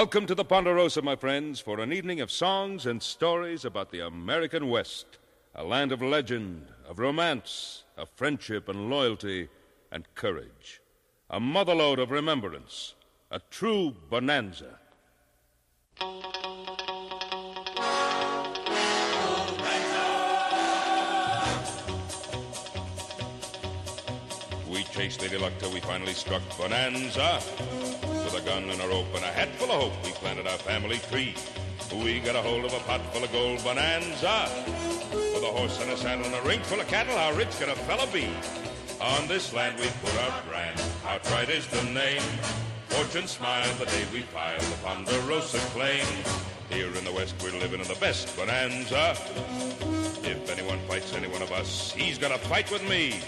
[0.00, 4.00] Welcome to the Ponderosa, my friends, for an evening of songs and stories about the
[4.00, 5.18] American West,
[5.54, 9.50] a land of legend, of romance, of friendship and loyalty
[9.92, 10.80] and courage,
[11.28, 12.94] a motherlode of remembrance,
[13.30, 14.78] a true bonanza.
[25.00, 27.40] Chased Lady Luck till we finally struck Bonanza.
[28.22, 30.58] With a gun and a rope and a hat full of hope, we planted our
[30.58, 31.34] family tree.
[32.04, 34.50] We got a hold of a pot full of gold bonanza.
[35.10, 37.70] With a horse and a saddle and a ring full of cattle, how rich could
[37.70, 38.28] a fella be?
[39.00, 42.20] On this land we put our brand, our pride is the name.
[42.88, 46.04] Fortune smiled the day we filed the Ponderosa claim.
[46.68, 49.16] Here in the West we're living in the best bonanza.
[50.28, 53.22] If anyone fights any one of us, he's gonna fight with me.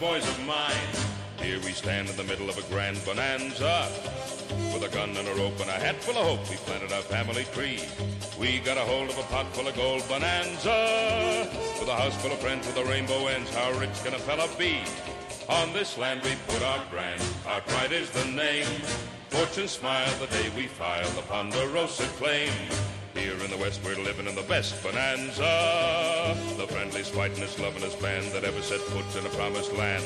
[0.00, 0.92] Boys of mine.
[1.40, 3.88] Here we stand in the middle of a grand bonanza.
[4.72, 7.02] With a gun and a rope and a hat full of hope, we planted our
[7.02, 7.80] family tree.
[8.38, 11.48] We got a hold of a pot full of gold bonanza.
[11.80, 14.48] With a house full of friends with a rainbow ends, how rich can a fella
[14.58, 14.80] be?
[15.48, 18.66] On this land we put our brand, our pride is the name.
[19.30, 22.52] Fortune smiled the day we filed the Ponderosa claim.
[23.26, 26.36] Here in the West we're living in the best bonanza.
[26.56, 30.04] The friendliest, fightingest, lovingest band that ever set foot in a promised land.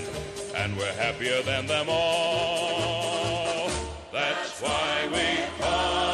[0.56, 3.69] And we're happier than them all.
[4.11, 6.10] That's why we call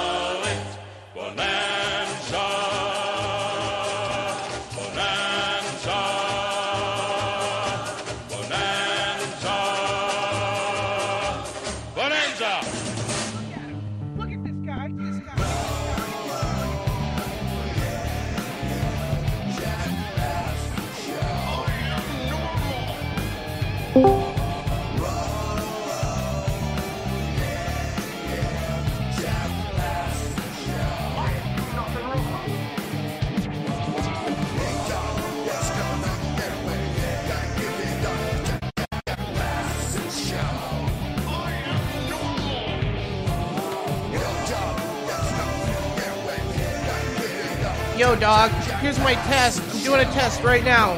[48.20, 48.50] Dog.
[48.80, 49.62] Here's my test.
[49.74, 50.96] I'm doing a test right now.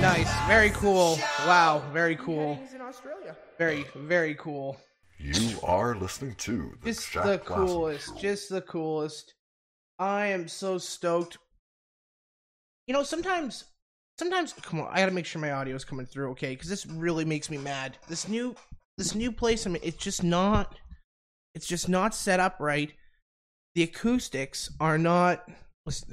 [0.00, 0.30] Nice.
[0.46, 1.18] Very cool.
[1.46, 1.82] Wow.
[1.92, 2.54] Very cool.
[2.62, 3.36] He's in Australia.
[3.58, 4.76] Very, very cool.
[5.18, 8.06] You are listening to the Just Jack the coolest.
[8.08, 8.20] Show.
[8.20, 9.34] Just the coolest.
[9.98, 11.38] I am so stoked.
[12.86, 13.64] You know, sometimes,
[14.18, 16.50] sometimes, come on, I gotta make sure my audio is coming through, okay?
[16.50, 17.98] Because this really makes me mad.
[18.08, 18.54] This new,
[18.96, 20.74] this new place, I mean, it's just not,
[21.54, 22.92] it's just not set up right.
[23.74, 25.48] The acoustics are not,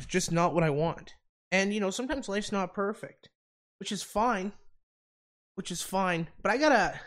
[0.08, 1.14] just not what I want.
[1.52, 3.30] And you know, sometimes life's not perfect,
[3.80, 4.54] which is fine,
[5.56, 6.28] which is fine.
[6.42, 7.00] But I gotta.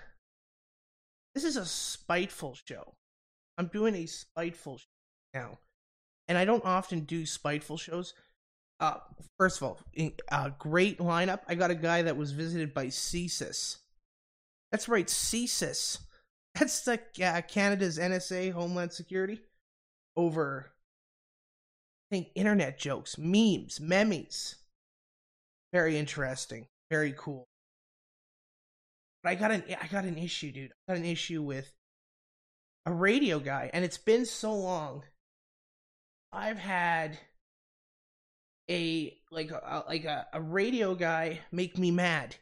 [1.35, 2.95] This is a spiteful show.
[3.57, 4.85] I'm doing a spiteful show
[5.33, 5.59] now,
[6.29, 8.15] and I don't often do spiteful shows.
[8.81, 8.97] Uh,
[9.39, 11.41] first of all, in- uh, great lineup.
[11.47, 13.79] I got a guy that was visited by CSIS.
[14.73, 15.99] That's right, CSIS.
[16.55, 19.41] That's the uh, Canada's NSA, Homeland Security,
[20.17, 20.73] over.
[22.11, 24.57] I think internet jokes, memes, memes.
[25.73, 27.47] Very interesting, very cool.
[29.23, 30.73] But I got an I got an issue, dude.
[30.87, 31.73] I got an issue with
[32.87, 35.05] a radio guy, and it's been so long.
[36.33, 37.19] I've had
[38.71, 42.37] a like a like a, a radio guy make me mad.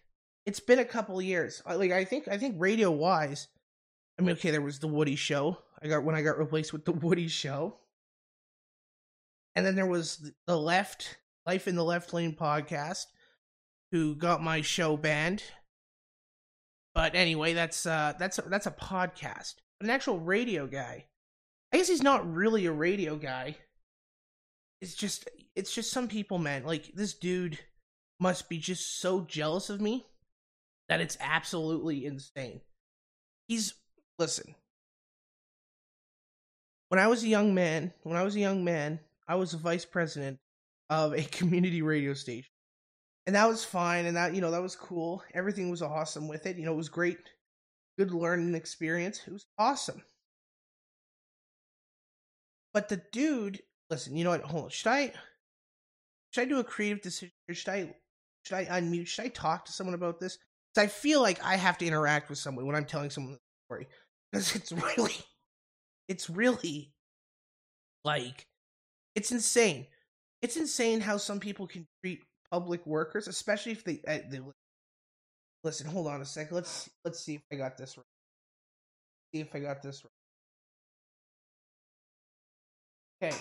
[0.46, 1.62] It's been a couple years.
[1.66, 3.48] Like I think I think radio wise,
[4.18, 5.58] I mean, okay, there was the Woody Show.
[5.82, 7.76] I got when I got replaced with the Woody Show,
[9.54, 13.06] and then there was the Left Life in the Left Lane podcast,
[13.92, 15.42] who got my show banned.
[16.94, 19.54] But anyway, that's uh that's a, that's a podcast.
[19.80, 21.06] An actual radio guy.
[21.72, 23.56] I guess he's not really a radio guy.
[24.80, 26.64] It's just it's just some people, man.
[26.64, 27.58] Like this dude
[28.18, 30.06] must be just so jealous of me
[30.88, 32.60] that it's absolutely insane.
[33.48, 33.74] He's
[34.18, 34.54] listen.
[36.90, 39.58] When I was a young man, when I was a young man, I was a
[39.58, 40.40] vice president
[40.90, 42.50] of a community radio station.
[43.26, 45.22] And that was fine and that you know that was cool.
[45.34, 46.56] Everything was awesome with it.
[46.58, 47.18] You know it was great
[47.98, 49.22] good learning experience.
[49.26, 50.02] It was awesome.
[52.72, 54.70] But the dude listen you know what hold on.
[54.70, 55.12] Should i
[56.30, 57.32] should i do a creative decision?
[57.52, 57.94] Should i
[58.44, 59.06] Should I unmute?
[59.08, 60.38] Should I talk to someone about this?
[60.74, 63.38] Because I feel like I have to interact with someone when I'm telling someone the
[63.66, 63.88] story.
[64.32, 65.14] Because it's really,
[66.10, 66.92] it's really
[68.04, 68.44] like,
[69.14, 69.86] it's insane.
[70.42, 74.40] It's insane how some people can treat public workers, especially if they, uh, they
[75.62, 75.86] listen.
[75.86, 76.54] Hold on a second.
[76.54, 78.04] Let's let's see if I got this right.
[79.32, 80.04] See if I got this
[83.22, 83.30] right.
[83.30, 83.36] Okay.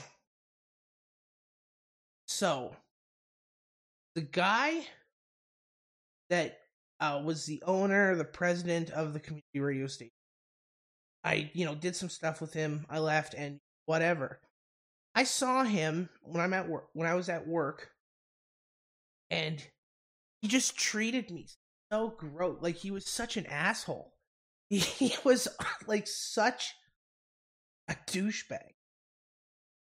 [2.28, 2.76] So,
[4.16, 4.86] the guy
[6.30, 6.60] that
[7.00, 10.12] uh, was the owner, the president of the community radio station.
[11.24, 12.86] I, you know, did some stuff with him.
[12.90, 14.40] I left and whatever.
[15.16, 17.90] I saw him when I'm at work when I was at work,
[19.30, 19.62] and
[20.42, 21.48] he just treated me
[21.92, 22.60] so gross.
[22.62, 24.14] Like he was such an asshole.
[24.70, 25.48] He, was
[25.88, 26.76] like such
[27.88, 28.76] a douchebag.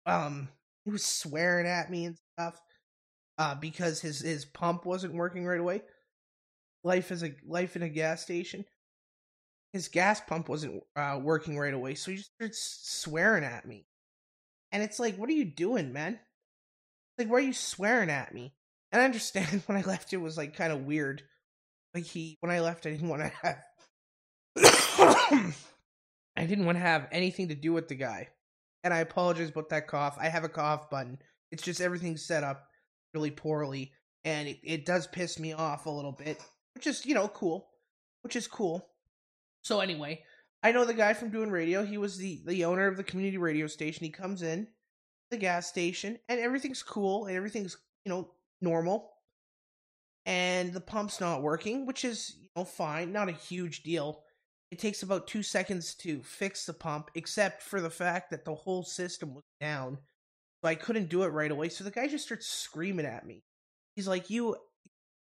[0.06, 0.50] Um,
[0.84, 2.60] he was swearing at me and stuff.
[3.38, 5.82] Uh, because his his pump wasn't working right away.
[6.84, 8.66] Life is a life in a gas station.
[9.74, 13.88] His gas pump wasn't uh, working right away, so he just started swearing at me.
[14.72, 16.20] And it's like, what are you doing, man?
[17.18, 18.54] Like, why are you swearing at me?
[18.92, 21.24] And I understand when I left, it was like kind of weird.
[21.94, 23.58] Like he, when I left, I didn't want to have,
[26.38, 28.30] I didn't want to have anything to do with the guy.
[28.84, 30.18] And I apologize about that cough.
[30.20, 31.18] I have a cough button.
[31.52, 32.68] It's just everything's set up
[33.14, 33.92] really poorly,
[34.26, 37.70] and it, it does piss me off a little bit, which is you know cool,
[38.24, 38.90] which is cool.
[39.64, 40.24] So anyway,
[40.62, 41.84] I know the guy from doing radio.
[41.84, 44.06] He was the the owner of the community radio station.
[44.06, 44.68] He comes in
[45.32, 49.10] the gas station, and everything's cool, and everything's you know normal.
[50.26, 54.24] And the pump's not working, which is you know fine, not a huge deal.
[54.72, 58.56] It takes about two seconds to fix the pump, except for the fact that the
[58.56, 59.98] whole system was down
[60.64, 61.68] so I couldn't do it right away.
[61.68, 63.44] So the guy just starts screaming at me.
[63.96, 64.56] He's like, "You,"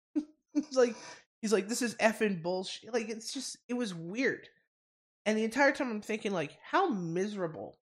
[0.52, 0.96] he's like,
[1.40, 4.48] he's like, "This is effing bullshit." Like it's just, it was weird.
[5.26, 7.78] And the entire time I'm thinking, like, how miserable,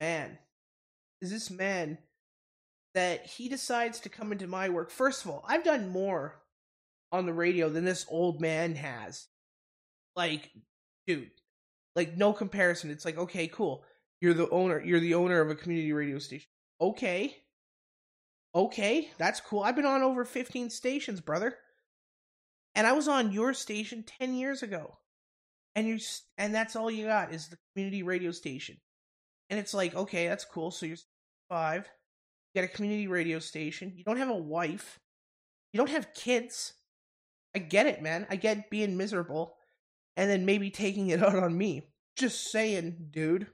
[0.00, 0.38] man,
[1.20, 1.98] is this man
[2.94, 4.90] that he decides to come into my work?
[4.90, 6.42] First of all, I've done more
[7.10, 9.28] on the radio than this old man has.
[10.14, 10.50] Like,
[11.06, 11.30] dude,
[11.96, 12.90] like no comparison.
[12.90, 13.84] It's like, okay, cool
[14.22, 14.80] you're the owner.
[14.80, 16.46] You're the owner of a community radio station.
[16.80, 17.36] Okay.
[18.54, 19.62] Okay, that's cool.
[19.62, 21.56] I've been on over 15 stations, brother.
[22.74, 24.98] And I was on your station 10 years ago.
[25.74, 25.98] And you
[26.36, 28.76] and that's all you got is the community radio station.
[29.50, 30.70] And it's like, okay, that's cool.
[30.70, 30.96] So you're
[31.48, 31.88] 5.
[32.54, 33.92] You got a community radio station.
[33.96, 34.98] You don't have a wife.
[35.72, 36.74] You don't have kids.
[37.54, 38.26] I get it, man.
[38.30, 39.54] I get being miserable
[40.16, 41.88] and then maybe taking it out on me.
[42.16, 43.46] Just saying, dude.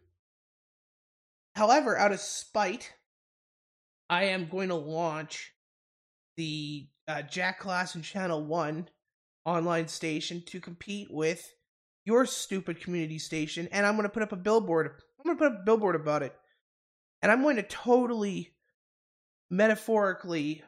[1.55, 2.93] However, out of spite,
[4.11, 5.53] I am going to launch
[6.37, 8.89] the uh, Jack Klassen Channel 1
[9.49, 11.55] online station to compete with
[12.05, 14.87] your stupid community station, and I'm going to put up a billboard.
[15.19, 16.35] I'm going to put up a billboard about it.
[17.21, 18.51] And I'm going to totally,
[19.51, 20.63] metaphorically,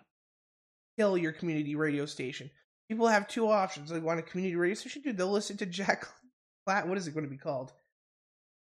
[0.99, 2.51] kill your community radio station.
[2.89, 3.91] People have two options.
[3.91, 5.17] They want a community radio station, dude.
[5.17, 6.07] They'll listen to Jack.
[6.67, 7.73] What is it going to be called?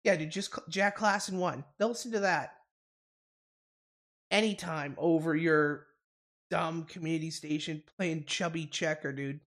[0.06, 1.66] Yeah, dude, just Jack Klassen one.
[1.78, 2.52] They'll listen to that
[4.32, 5.88] anytime over your
[6.50, 9.42] dumb community station playing chubby checker, dude.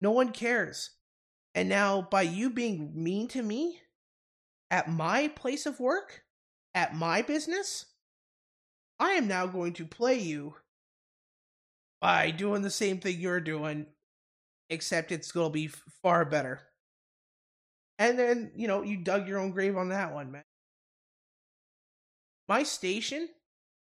[0.00, 0.90] No one cares.
[1.54, 3.80] And now, by you being mean to me
[4.70, 6.22] at my place of work,
[6.74, 7.86] at my business,
[9.00, 10.54] I am now going to play you
[12.00, 13.86] by doing the same thing you're doing,
[14.70, 15.70] except it's going to be
[16.02, 16.60] far better.
[17.98, 20.44] And then, you know, you dug your own grave on that one, man.
[22.48, 23.28] My station,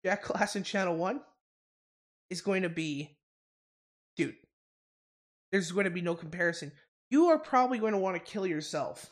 [0.06, 1.22] Jack and Channel 1,
[2.30, 3.18] is going to be,
[4.16, 4.36] dude,
[5.54, 6.74] there's going to be no comparison.
[7.10, 9.10] You are probably going to want to kill yourself.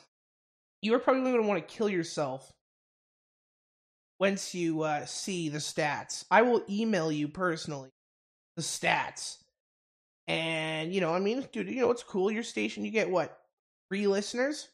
[0.82, 2.52] You are probably going to want to kill yourself
[4.20, 6.26] once you uh, see the stats.
[6.30, 7.90] I will email you personally
[8.58, 9.38] the stats.
[10.28, 12.30] And, you know, I mean, dude, you know, it's cool.
[12.30, 13.38] Your station, you get what?
[13.90, 14.68] Three listeners?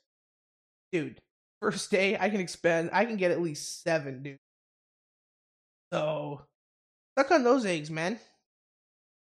[0.91, 1.19] dude,
[1.61, 4.37] first day I can expend I can get at least seven, dude.
[5.91, 6.41] So
[7.17, 8.19] suck on those eggs, man.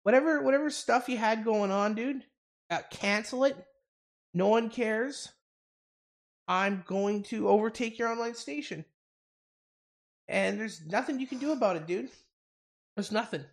[0.04, 2.24] Whatever whatever stuff you had going on, dude,
[2.70, 3.56] uh, cancel it.
[4.34, 5.30] No one cares.
[6.48, 8.86] I'm going to overtake your online station.
[10.28, 12.10] And there's nothing you can do about it, dude.
[12.96, 13.44] There's nothing.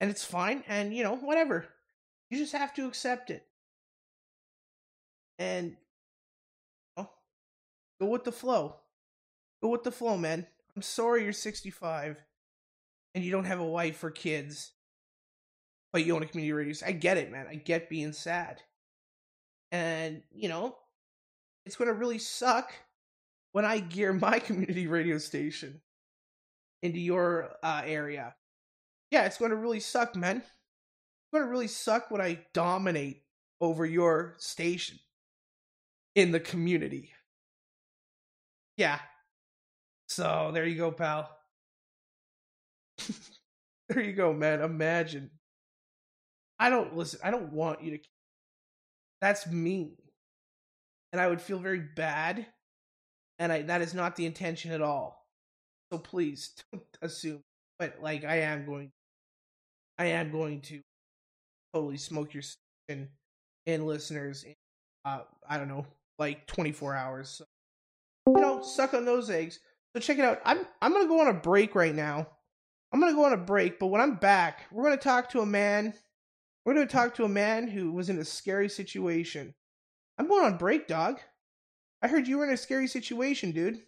[0.00, 1.66] And it's fine, and you know, whatever.
[2.30, 3.46] You just have to accept it.
[5.38, 5.76] And
[8.00, 8.76] Go with the flow.
[9.62, 10.46] Go with the flow, man.
[10.74, 12.16] I'm sorry you're 65
[13.14, 14.72] and you don't have a wife or kids.
[15.92, 16.74] But you own a community radio.
[16.86, 17.46] I get it, man.
[17.48, 18.62] I get being sad,
[19.72, 20.76] and you know,
[21.66, 22.72] it's gonna really suck
[23.52, 25.80] when I gear my community radio station
[26.82, 28.34] into your uh, area.
[29.10, 30.38] Yeah, it's gonna really suck, man.
[30.38, 33.22] It's gonna really suck when I dominate
[33.60, 34.98] over your station
[36.14, 37.12] in the community.
[38.76, 38.98] Yeah.
[40.08, 41.30] So there you go, pal.
[43.88, 44.62] there you go, man.
[44.62, 45.30] Imagine.
[46.60, 47.18] I don't listen.
[47.24, 48.04] I don't want you to.
[49.22, 49.96] That's me,
[51.12, 52.46] and I would feel very bad,
[53.38, 55.26] and I that is not the intention at all.
[55.90, 57.42] So please don't assume.
[57.78, 58.92] But like, I am going.
[59.98, 60.80] I am going to
[61.74, 63.08] totally smoke your station
[63.66, 64.44] and listeners.
[64.44, 64.54] In,
[65.06, 65.86] uh, I don't know,
[66.18, 67.30] like twenty four hours.
[67.30, 67.44] So,
[68.28, 69.60] you know, suck on those eggs.
[69.96, 70.42] So check it out.
[70.44, 72.26] I'm I'm gonna go on a break right now.
[72.92, 75.46] I'm gonna go on a break, but when I'm back, we're gonna talk to a
[75.46, 75.94] man.
[76.64, 79.54] We're gonna talk to a man who was in a scary situation.
[80.18, 81.18] I'm going on break, dog.
[82.02, 83.80] I heard you were in a scary situation, dude.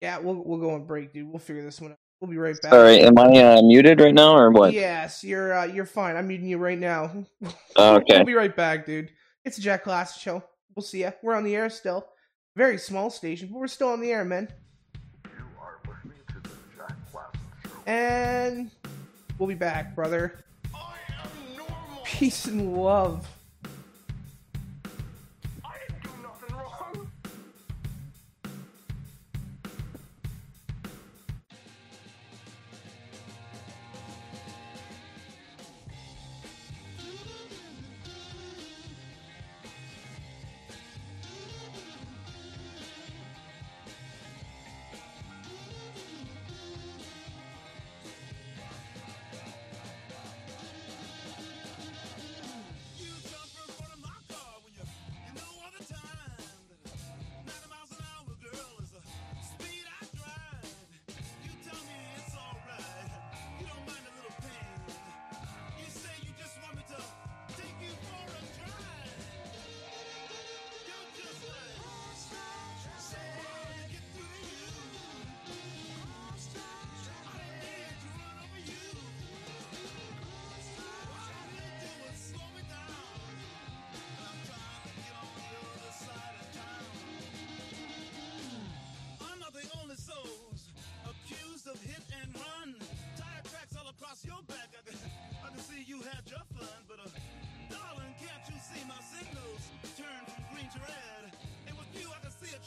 [0.00, 1.28] Yeah, we'll we'll go on break, dude.
[1.28, 1.98] We'll figure this one out.
[2.20, 2.72] We'll be right back.
[2.72, 4.72] All right, am I uh, muted right now or what?
[4.72, 6.16] Yes, you're uh, you're fine.
[6.16, 7.24] I'm muting you right now.
[7.76, 8.16] Oh, okay.
[8.16, 9.10] we'll be right back, dude.
[9.44, 10.42] It's a Jack Class show.
[10.74, 11.12] We'll see ya.
[11.22, 12.06] We're on the air still.
[12.56, 14.48] Very small station, but we're still on the air, man.
[15.24, 17.90] You are listening to the Jack Klassen Show.
[17.90, 18.70] And
[19.40, 20.44] we'll be back, brother.
[22.04, 23.26] Peace and love.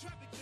[0.04, 0.33] Traffic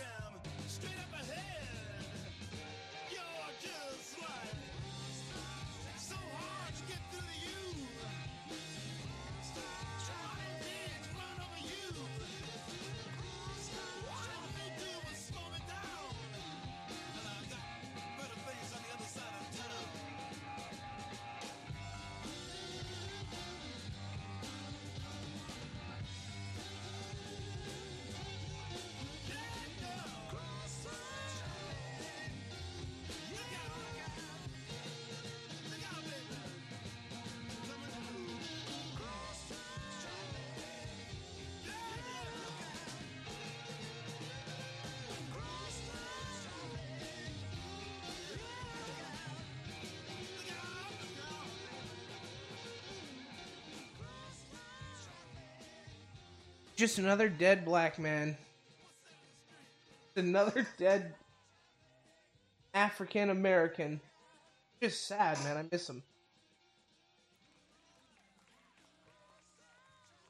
[56.82, 58.36] Just another dead black man.
[60.16, 61.14] Another dead
[62.74, 64.00] African American.
[64.82, 65.58] Just sad, man.
[65.58, 66.02] I miss him.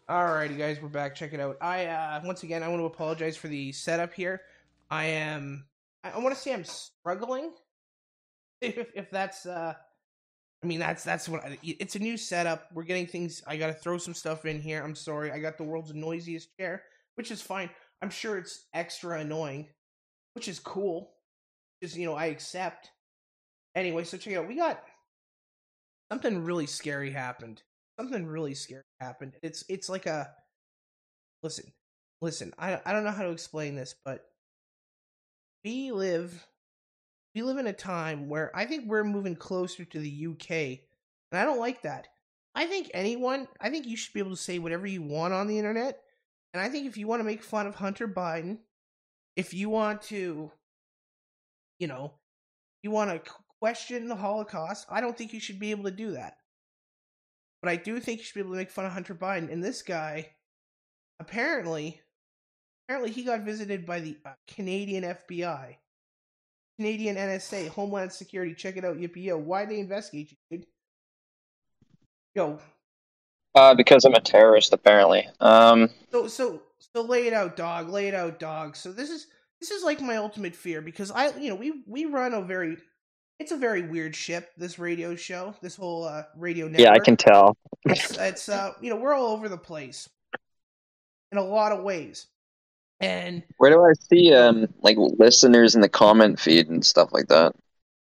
[0.06, 1.14] Alrighty, guys, we're back.
[1.14, 1.56] Check it out.
[1.62, 4.42] I uh once again I want to apologize for the setup here.
[4.90, 5.64] I am
[6.04, 7.52] I, want to say I'm struggling.
[8.60, 9.72] If if that's uh
[10.62, 12.68] I mean that's that's what I, it's a new setup.
[12.72, 13.42] We're getting things.
[13.46, 14.82] I got to throw some stuff in here.
[14.82, 15.32] I'm sorry.
[15.32, 16.84] I got the world's noisiest chair,
[17.16, 17.68] which is fine.
[18.00, 19.68] I'm sure it's extra annoying,
[20.34, 21.14] which is cool.
[21.82, 22.90] Just you know, I accept.
[23.74, 24.48] Anyway, so check it out.
[24.48, 24.82] We got
[26.12, 27.62] something really scary happened.
[27.98, 29.32] Something really scary happened.
[29.42, 30.30] It's it's like a
[31.42, 31.72] listen,
[32.20, 32.52] listen.
[32.56, 34.26] I I don't know how to explain this, but
[35.64, 36.46] we live
[37.34, 40.50] we live in a time where I think we're moving closer to the UK,
[41.30, 42.08] and I don't like that.
[42.54, 45.46] I think anyone, I think you should be able to say whatever you want on
[45.46, 46.00] the internet,
[46.52, 48.58] and I think if you want to make fun of Hunter Biden,
[49.36, 50.50] if you want to,
[51.78, 52.12] you know,
[52.82, 54.86] you want to question the Holocaust.
[54.90, 56.36] I don't think you should be able to do that.
[57.62, 59.52] But I do think you should be able to make fun of Hunter Biden.
[59.52, 60.30] And this guy,
[61.20, 62.00] apparently,
[62.84, 65.76] apparently he got visited by the uh, Canadian FBI,
[66.78, 68.54] Canadian NSA, Homeland Security.
[68.54, 69.36] Check it out, yippee yo.
[69.36, 70.66] Why they investigate you, dude?
[72.34, 72.58] Yo,
[73.54, 75.28] Uh, because I'm a terrorist, apparently.
[75.40, 76.62] Um, So so
[76.94, 77.90] so lay it out, dog.
[77.90, 78.74] Lay it out, dog.
[78.76, 79.26] So this is
[79.60, 82.78] this is like my ultimate fear because I you know we we run a very
[83.38, 84.50] it's a very weird ship.
[84.56, 86.80] This radio show, this whole uh, radio network.
[86.80, 87.56] yeah, I can tell.
[87.84, 90.08] It's, it's uh you know we're all over the place
[91.32, 92.28] in a lot of ways,
[93.02, 97.28] and Where do I see um like listeners in the comment feed and stuff like
[97.28, 97.52] that?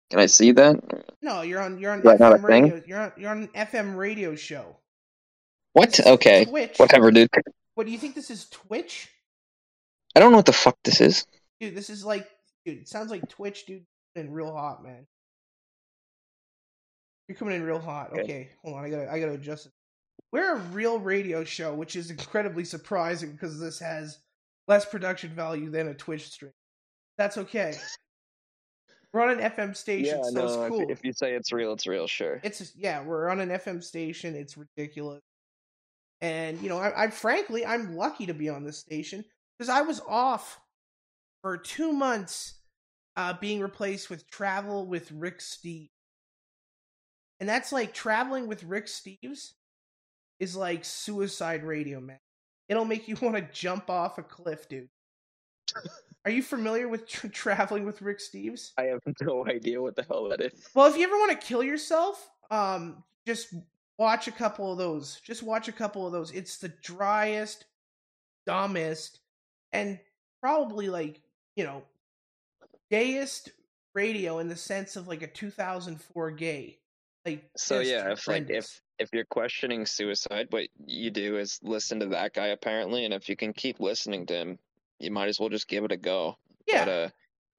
[0.09, 0.79] Can I see that?
[1.21, 2.63] no, you're on you're on Is that not a FM thing?
[2.63, 2.83] radio.
[2.87, 4.77] You're on you're on an FM radio show.
[5.73, 5.99] What?
[5.99, 6.77] Okay, Twitch.
[6.77, 7.29] whatever, dude.
[7.75, 8.45] What do you think this is?
[8.49, 9.09] Twitch,
[10.15, 11.25] I don't know what the fuck this is.
[11.59, 11.75] dude.
[11.75, 12.27] This is like
[12.65, 12.79] dude.
[12.79, 13.85] It sounds like Twitch, dude.
[14.15, 15.05] And real hot, man.
[17.27, 18.11] You're coming in real hot.
[18.13, 18.21] Okay.
[18.21, 18.85] Okay, hold on.
[18.85, 19.71] I gotta I gotta adjust it.
[20.31, 24.17] We're a real radio show, which is incredibly surprising because this has
[24.67, 26.51] less production value than a Twitch stream.
[27.17, 27.75] That's okay.
[29.13, 30.85] We're on an FM station, so it's cool.
[30.89, 32.39] If you say it's real, it's real, sure.
[32.43, 34.35] It's yeah, we're on an FM station.
[34.35, 35.23] It's ridiculous,
[36.21, 39.23] and you know, I, I frankly, I'm lucky to be on this station
[39.57, 40.59] because I was off
[41.41, 42.59] for two months,
[43.15, 45.89] uh, being replaced with travel with Rick Steve,
[47.39, 49.53] and that's like traveling with Rick Steves
[50.39, 52.19] is like suicide radio, man.
[52.69, 54.89] It'll make you want to jump off a cliff, dude.
[56.25, 58.71] Are you familiar with tra- traveling with Rick Steves?
[58.77, 60.69] I have no idea what the hell that is.
[60.73, 63.53] Well, if you ever want to kill yourself, um, just
[63.97, 65.19] watch a couple of those.
[65.23, 66.31] Just watch a couple of those.
[66.31, 67.65] It's the driest,
[68.45, 69.19] dumbest,
[69.73, 69.99] and
[70.41, 71.21] probably like
[71.57, 71.81] you know,
[72.89, 73.51] gayest
[73.93, 76.77] radio in the sense of like a 2004 gay.
[77.25, 81.99] Like So yeah, if like if if you're questioning suicide, what you do is listen
[81.99, 84.59] to that guy apparently, and if you can keep listening to him,
[84.99, 86.37] you might as well just give it a go.
[86.67, 87.09] yeah, But uh,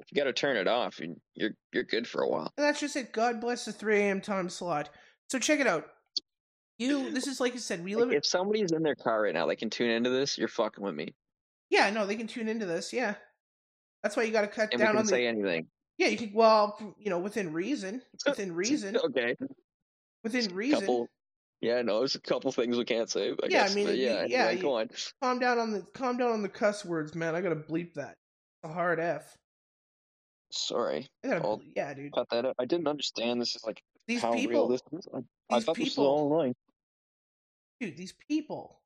[0.00, 2.52] if you got to turn it off, you- you're you're good for a while.
[2.56, 3.12] And that's just it.
[3.12, 4.20] God bless the 3 a.m.
[4.20, 4.90] time slot.
[5.30, 5.86] So check it out.
[6.78, 8.06] You, this is like you said, we live.
[8.06, 10.38] Like, in if somebody's in their car right now, they can tune into this.
[10.38, 11.12] You're fucking with me,
[11.70, 12.92] Yeah, no, they can tune into this.
[12.92, 13.14] Yeah,
[14.02, 15.10] that's why you got to cut and we down can on the.
[15.10, 15.66] say anything.
[15.98, 16.32] Yeah, you can.
[16.32, 18.00] Well, you know, within reason.
[18.26, 18.96] Within reason.
[18.96, 19.34] okay,
[20.22, 20.80] Within reason.
[20.80, 21.08] couple.
[21.60, 23.30] Yeah, no, there's a couple things we can't say.
[23.30, 24.90] I Yeah, I guess, mean, but yeah, yeah, anyway, go on.
[25.22, 25.80] Calm down on the.
[25.92, 27.34] Calm down on the cuss words, man.
[27.34, 28.14] I gotta bleep that.
[28.62, 29.36] It's a hard F.
[30.52, 31.58] Sorry, I gotta.
[31.76, 32.12] Yeah, dude.
[32.12, 32.54] cut that out.
[32.60, 33.40] I didn't understand.
[33.40, 35.06] This is like These how real this is.
[35.12, 35.18] I,
[35.50, 36.54] I thought this was people- all online.
[37.80, 37.96] dude.
[37.96, 38.78] These people.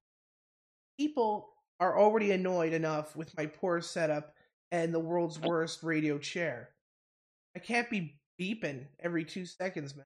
[0.98, 4.34] People are already annoyed enough with my poor setup
[4.70, 6.70] and the world's worst radio chair.
[7.56, 10.04] I can't be beeping every two seconds, man.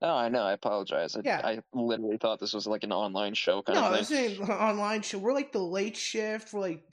[0.00, 0.42] No, I know.
[0.42, 1.16] I apologize.
[1.16, 1.40] I, Yeah.
[1.44, 4.30] I literally thought this was like an online show kind No, of this thing.
[4.32, 5.18] ain't an online show.
[5.18, 6.52] We're like the late shift.
[6.52, 6.84] We're like.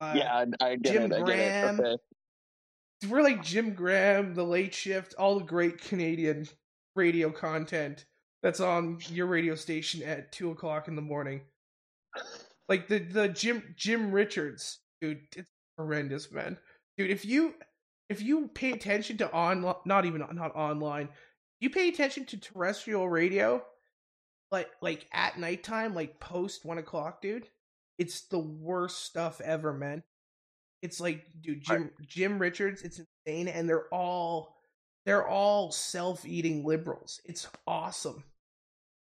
[0.00, 1.12] Uh, yeah, I, I get Jim it.
[1.12, 1.80] I get it.
[1.80, 1.96] Okay.
[3.08, 6.46] we're like Jim Graham, The Late Shift, all the great Canadian
[6.94, 8.04] radio content
[8.42, 11.40] that's on your radio station at two o'clock in the morning.
[12.68, 16.58] Like the the Jim Jim Richards, dude, it's horrendous, man.
[16.96, 17.54] Dude, if you
[18.08, 21.08] if you pay attention to on not even not online,
[21.60, 23.62] you pay attention to terrestrial radio,
[24.50, 27.48] like like at nighttime, like post one o'clock, dude.
[27.98, 30.02] It's the worst stuff ever, man.
[30.82, 34.54] It's like, dude, Jim Jim Richards, it's insane, and they're all
[35.04, 37.20] they're all self-eating liberals.
[37.24, 38.22] It's awesome.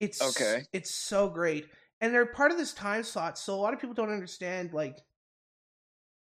[0.00, 0.64] It's Okay.
[0.72, 1.66] It's so great,
[2.00, 3.38] and they're part of this time slot.
[3.38, 4.98] So a lot of people don't understand, like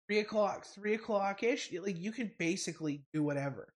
[0.07, 1.71] three o'clock, three o'clock ish.
[1.73, 3.73] Like you can basically do whatever,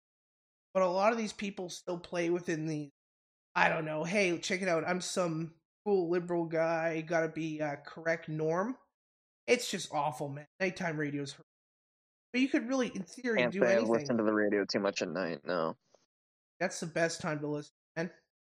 [0.76, 2.90] but a lot of these people still play within the.
[3.56, 4.04] I don't know.
[4.04, 4.84] Hey, check it out.
[4.86, 5.54] I'm some
[5.86, 7.02] cool liberal guy.
[7.02, 8.76] Got to be uh, correct norm.
[9.48, 10.46] It's just awful, man.
[10.60, 11.32] Nighttime radio's.
[11.32, 11.46] hor-
[12.34, 13.90] But you could really, in theory, Can't do say anything.
[13.92, 15.40] listened to the radio too much at night.
[15.46, 15.76] No.
[16.60, 18.12] That's the best time to listen, man.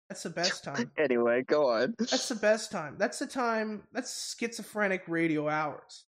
[0.08, 0.90] That's the best time.
[0.98, 1.94] Anyway, go on.
[1.98, 2.94] That's the best time.
[2.98, 3.82] That's the time.
[3.92, 6.04] That's schizophrenic radio hours,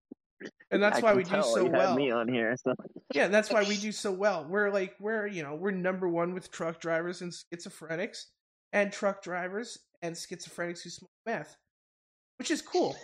[0.70, 1.94] and that's I why we do so you well.
[1.94, 2.56] me on here.
[2.62, 2.74] So.
[3.14, 4.46] Yeah, that's why we do so well.
[4.48, 8.24] We're like we're you know we're number one with truck drivers and schizophrenics,
[8.72, 11.56] and truck drivers and schizophrenics who smoke meth,
[12.38, 12.96] which is cool.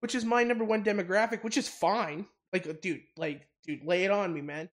[0.00, 2.26] Which is my number one demographic, which is fine.
[2.52, 4.68] Like, uh, dude, like, dude, lay it on me, man.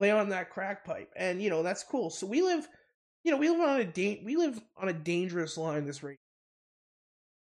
[0.00, 2.10] Lay on that crack pipe, and you know that's cool.
[2.10, 2.66] So we live,
[3.22, 5.86] you know, we live on a da- we live on a dangerous line.
[5.86, 6.18] This rate,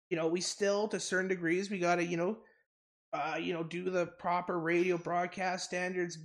[0.09, 2.37] you know, we still to certain degrees we gotta, you know,
[3.17, 6.17] uh, you know, do the proper radio broadcast standards,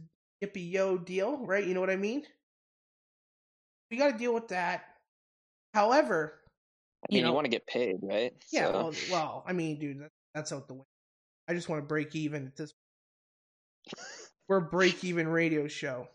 [0.45, 1.65] yippee yo deal, right?
[1.67, 2.23] You know what I mean?
[3.91, 4.85] we got to deal with that.
[5.75, 6.41] However,
[7.05, 8.33] I mean, you, know- want to get paid, right?
[8.51, 10.87] yeah, So- well, well, I mean, dude, that, that's out the window.
[11.49, 12.73] I just want to break even at this.
[14.49, 16.09] We're a break even radio show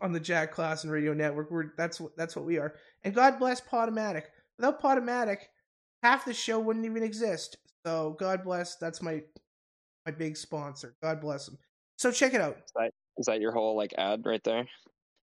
[0.00, 1.50] on the Jack Klassen Radio Network.
[1.50, 2.74] We're that's what that's what we are.
[3.04, 4.22] And God bless Podomatic.
[4.58, 5.38] Without Podomatic,
[6.02, 7.56] half the show wouldn't even exist.
[7.86, 8.76] So God bless.
[8.76, 9.22] That's my
[10.04, 10.96] my big sponsor.
[11.02, 11.56] God bless them.
[11.98, 12.56] So check it out.
[12.56, 14.66] is that, is that your whole like ad right there?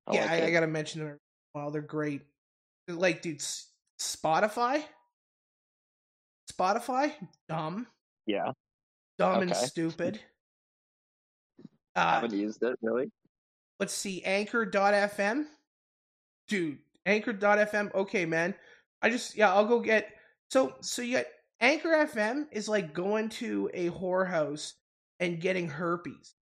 [0.07, 0.45] I yeah, like I.
[0.47, 1.19] I gotta mention them.
[1.55, 2.21] Wow, they're great.
[2.87, 3.41] Like, dude,
[3.99, 4.83] Spotify,
[6.51, 7.13] Spotify,
[7.49, 7.87] dumb,
[8.25, 8.51] yeah.
[9.17, 9.65] dumb and Okay.
[9.65, 10.19] stupid.
[11.95, 13.11] I Uh, haven't used it really.
[13.79, 15.45] let's see, Anchor.fm,
[16.47, 17.93] dude, Anchor.fm.
[17.95, 18.53] Okay, man,
[19.01, 20.09] I just yeah, I'll go get.
[20.51, 21.25] So so you got
[21.61, 24.73] Anchor FM is like going to a whorehouse
[25.19, 26.33] and getting herpes.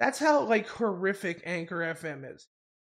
[0.00, 2.48] That's how like horrific Anchor FM is.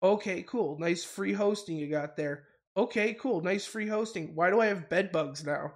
[0.02, 0.78] Okay, cool.
[0.78, 2.44] Nice free hosting you got there.
[2.76, 3.42] Okay, cool.
[3.42, 4.34] Nice free hosting.
[4.34, 5.74] Why do I have bed bugs now?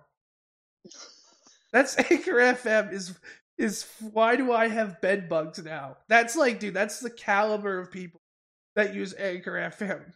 [1.72, 3.18] That's Anchor FM is
[3.58, 5.98] is why do I have bed bugs now?
[6.08, 8.20] That's like, dude, that's the caliber of people
[8.74, 10.12] that use Anchor FM.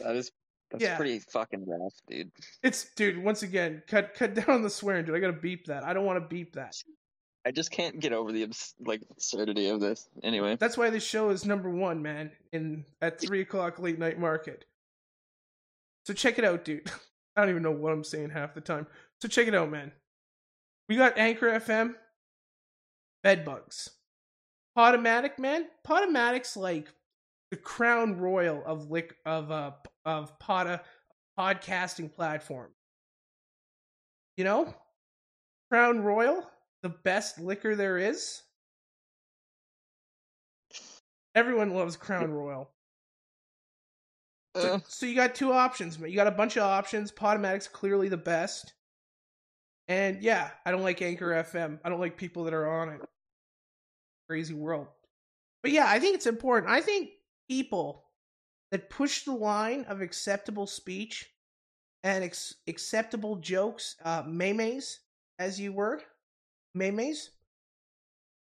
[0.00, 0.30] That is
[0.70, 0.96] that's Yeah.
[0.96, 2.30] pretty fucking rough, dude.
[2.62, 5.14] It's dude, once again, cut cut down on the swearing, dude.
[5.16, 5.84] I gotta beep that.
[5.84, 6.74] I don't want to beep that.
[7.44, 10.08] I just can't get over the abs- like absurdity of this.
[10.24, 14.18] Anyway, That's why this show is number one, man, in at three o'clock late night
[14.18, 14.64] market.
[16.06, 16.90] So check it out, dude.
[17.36, 18.86] I don't even know what I'm saying half the time.
[19.20, 19.92] So check it out, man.
[20.88, 21.94] We got Anchor FM,
[23.22, 23.90] Bedbugs,
[24.76, 25.66] Podomatic, man.
[25.86, 26.88] Podomatic's like
[27.50, 29.72] the crown royal of lick of uh
[30.06, 30.80] of poda
[31.38, 32.70] podcasting platform.
[34.38, 34.74] You know,
[35.70, 36.48] Crown Royal,
[36.82, 38.42] the best liquor there is.
[41.34, 42.70] Everyone loves Crown Royal.
[44.56, 46.10] So, Uh, so you got two options, man.
[46.10, 47.10] You got a bunch of options.
[47.10, 48.72] Podomatic's clearly the best.
[49.88, 51.78] And yeah, I don't like Anchor FM.
[51.84, 53.00] I don't like people that are on it.
[54.28, 54.88] Crazy world.
[55.62, 56.72] But yeah, I think it's important.
[56.72, 57.10] I think
[57.48, 58.05] people
[58.70, 61.26] that push the line of acceptable speech
[62.02, 65.00] and ex- acceptable jokes, uh, memes,
[65.38, 66.00] as you were,
[66.74, 67.30] memes.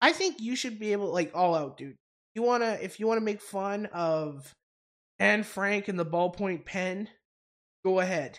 [0.00, 1.96] I think you should be able, like, all out, dude.
[2.35, 4.55] You wanna, if you wanna make fun of
[5.18, 7.09] Anne Frank and the ballpoint pen,
[7.85, 8.38] go ahead.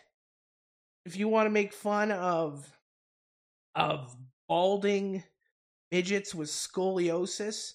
[1.06, 2.72] If you want to make fun of
[3.76, 4.16] of
[4.48, 5.24] balding
[5.92, 7.74] midgets with scoliosis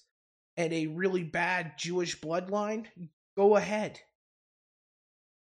[0.57, 2.85] and a really bad Jewish bloodline,
[3.37, 3.99] go ahead.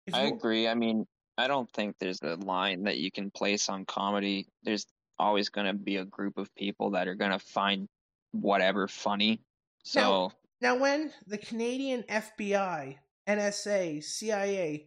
[0.06, 0.68] If I you- agree.
[0.68, 1.06] I mean,
[1.38, 4.46] I don't think there's a line that you can place on comedy.
[4.62, 4.86] There's
[5.18, 7.88] always going to be a group of people that are going to find
[8.32, 9.40] whatever funny.
[9.84, 12.96] So, Now, when the Canadian FBI,
[13.28, 14.86] NSA, CIA,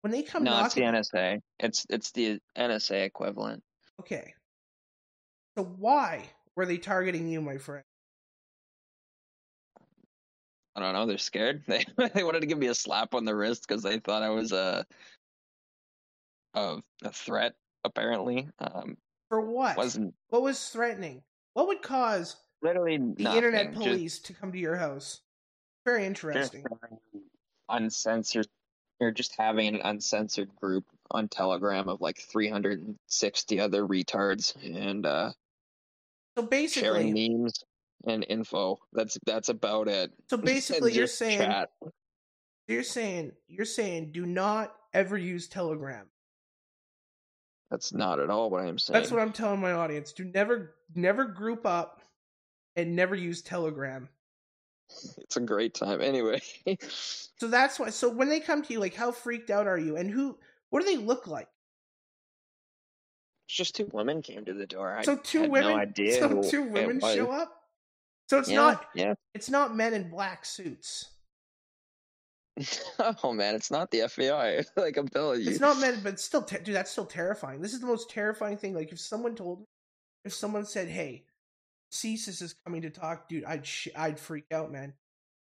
[0.00, 1.40] when they come no, it's the NSA.
[1.58, 3.62] It's it's the NSA equivalent.
[4.00, 4.34] okay.
[5.58, 7.84] So why were they targeting you, my friend?
[10.82, 11.06] I don't know.
[11.06, 11.62] They're scared.
[11.66, 14.30] They they wanted to give me a slap on the wrist because they thought I
[14.30, 14.86] was a
[16.54, 17.54] a, a threat.
[17.84, 18.96] Apparently, um,
[19.30, 19.76] For what?
[19.76, 21.22] wasn't What was threatening?
[21.54, 25.20] What would cause literally the internet nothing, just- police to come to your house?
[25.86, 26.64] Very interesting.
[27.70, 28.46] uncensored
[29.00, 35.32] you're just having an uncensored group on telegram of like 360 other retards and uh
[36.36, 37.64] So sharing basically, memes
[38.06, 41.70] and info that's that's about it so basically, you're saying chat.
[42.68, 46.06] you're saying you're saying do not ever use Telegram.
[47.70, 50.12] that's not at all what i'm saying That's what I'm telling my audience.
[50.12, 52.00] Do never never group up
[52.76, 54.08] and never use Telegram.
[55.18, 56.40] it's a great time anyway
[57.40, 57.88] So that's why.
[57.88, 59.96] So when they come to you, like, how freaked out are you?
[59.96, 60.36] And who?
[60.68, 61.48] What do they look like?
[63.46, 65.70] it's just two women came to the door i So two women.
[65.72, 67.59] no idea so two women show up.
[68.30, 68.86] So it's yeah, not.
[68.94, 71.06] yeah It's not men in black suits.
[73.24, 76.42] oh man it's not the fbi like i'm telling you It's not men, but still,
[76.42, 76.74] ter- dude.
[76.76, 77.60] That's still terrifying.
[77.60, 78.72] This is the most terrifying thing.
[78.74, 79.64] Like, if someone told me,
[80.24, 81.24] if someone said, "Hey,
[81.92, 84.92] CSIS is coming to talk," dude, I'd sh- I'd freak out, man.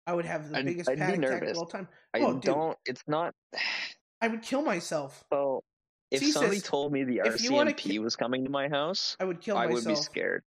[0.06, 1.88] I would have the I'd- biggest I'd panic attack of all time.
[2.14, 2.42] i Oh, dude.
[2.44, 3.34] don't it's not
[4.22, 5.24] I would kill myself.
[5.34, 5.64] So
[6.12, 8.70] if See, somebody told me the if you wanna RCMP ki- was coming to my
[8.70, 9.86] house, I would kill I myself.
[9.86, 10.44] would be scared.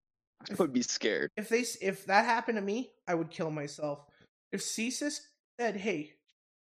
[0.48, 1.31] I would be scared.
[1.37, 4.05] If they, if that happened to me, I would kill myself.
[4.53, 5.20] If CSIS
[5.59, 6.14] said, "Hey,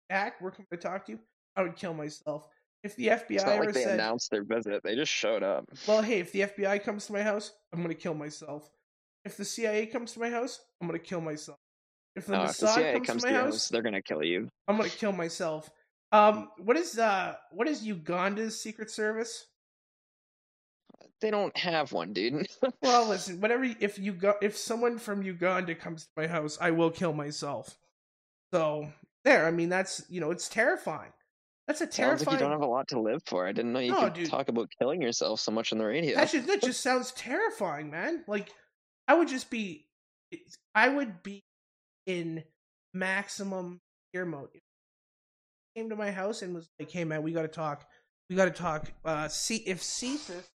[0.10, 1.20] Jack, we're coming to talk to you,"
[1.56, 2.48] I would kill myself.
[2.84, 5.44] If the FBI It's not ever like they said, announced their visit; they just showed
[5.44, 5.66] up.
[5.88, 8.70] Well, hey, if the FBI comes to my house, I'm gonna kill myself.
[9.24, 11.58] If the CIA comes to my house, I'm gonna kill myself.
[12.16, 14.02] If the Uh, if the Mossad CIA comes, comes to my house, house, they're gonna
[14.02, 14.50] kill you.
[14.68, 15.70] I'm gonna kill myself.
[16.12, 19.48] Um, what is uh, what is Uganda's secret service?
[21.22, 22.48] They don't have one, dude.
[22.82, 23.64] Well, listen, whatever.
[23.80, 27.78] If you go, if someone from Uganda comes to my house, I will kill myself.
[28.54, 28.88] So
[29.24, 31.12] there, I mean, that's you know, it's terrifying.
[31.68, 32.26] That's a Sounds terrifying.
[32.26, 33.48] like you don't have a lot to live for.
[33.48, 34.30] I didn't know you No, could dude.
[34.30, 36.16] talk about killing yourself so much on the radio.
[36.16, 38.24] That just that just sounds terrifying, man.
[38.28, 38.50] Like
[39.08, 39.88] I would just be,
[40.74, 41.44] I would be
[42.08, 42.44] in
[42.94, 43.80] maximum
[44.12, 44.50] fear mode.
[44.54, 44.62] If
[45.76, 47.86] came to my house and was like, "Hey, man, we got to talk.
[48.30, 50.50] We got to talk." Uh, see if CSIS,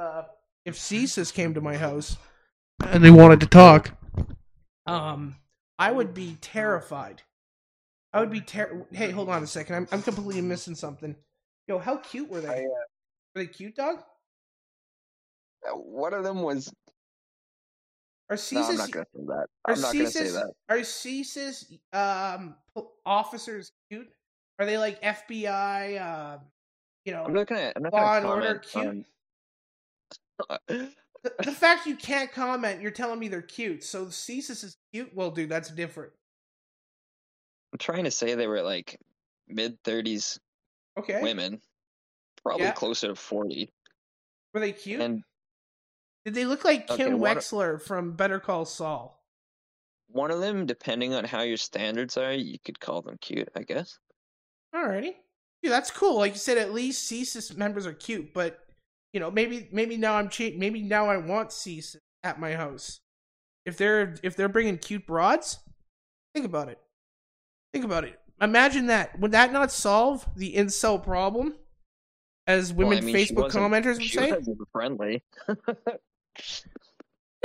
[0.00, 0.22] uh,
[0.64, 2.16] if CSIS came to my house
[2.84, 3.92] and they wanted to talk,
[4.86, 5.36] um,
[5.78, 7.22] I would be terrified.
[8.12, 8.86] I would be ter.
[8.92, 9.76] Hey, hold on a second.
[9.76, 11.14] I'm I'm completely missing something.
[11.68, 12.48] Yo, how cute were they?
[12.48, 12.84] I, uh,
[13.34, 14.02] were they cute, dog?
[15.74, 16.72] One of them was.
[18.30, 19.46] Are No, I'm not gonna say that.
[19.64, 20.52] are I'm not gonna say that.
[20.68, 22.54] are CSIS um
[23.04, 24.08] officers cute?
[24.58, 26.00] Are they like FBI?
[26.00, 26.38] Uh,
[27.04, 27.72] you know, I'm not gonna.
[27.76, 28.86] I'm not Law gonna and Order cute?
[28.86, 29.04] on-
[30.68, 33.84] the, fact you can't comment, you're telling me they're cute.
[33.84, 35.14] So CSIS is cute.
[35.14, 36.12] Well, dude, that's different.
[37.72, 38.98] I'm trying to say they were like
[39.48, 40.38] mid 30s
[40.98, 41.60] Okay, women,
[42.42, 42.72] probably Yeah.
[42.72, 43.72] closer to 40.
[44.52, 45.00] were they cute?
[45.00, 45.22] And
[46.24, 49.16] Did they look like Kim what- Wexler from Better Call Saul?
[50.12, 53.62] one of them, depending on how your standards are, you could call them cute, I
[53.62, 53.96] guess.
[54.74, 55.14] Alrighty.
[55.62, 56.18] Dude, that's cool.
[56.18, 58.58] Like you said, at least CSIS members are cute, but
[59.12, 63.00] you know, maybe maybe now I'm cha- maybe now I want CSIS at my house.
[63.66, 65.58] If they're if they're bringing cute broads,
[66.34, 66.78] think about it.
[67.72, 68.18] Think about it.
[68.40, 69.18] Imagine that.
[69.20, 71.56] Would that not solve the incel problem?
[72.46, 74.34] As Well, women I mean, Facebook commenters would say?
[74.72, 75.22] friendly.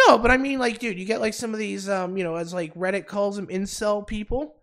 [0.08, 2.36] No, but I mean, like, dude, you get like some of these, um, you know,
[2.36, 4.58] as like Reddit calls them, incel people,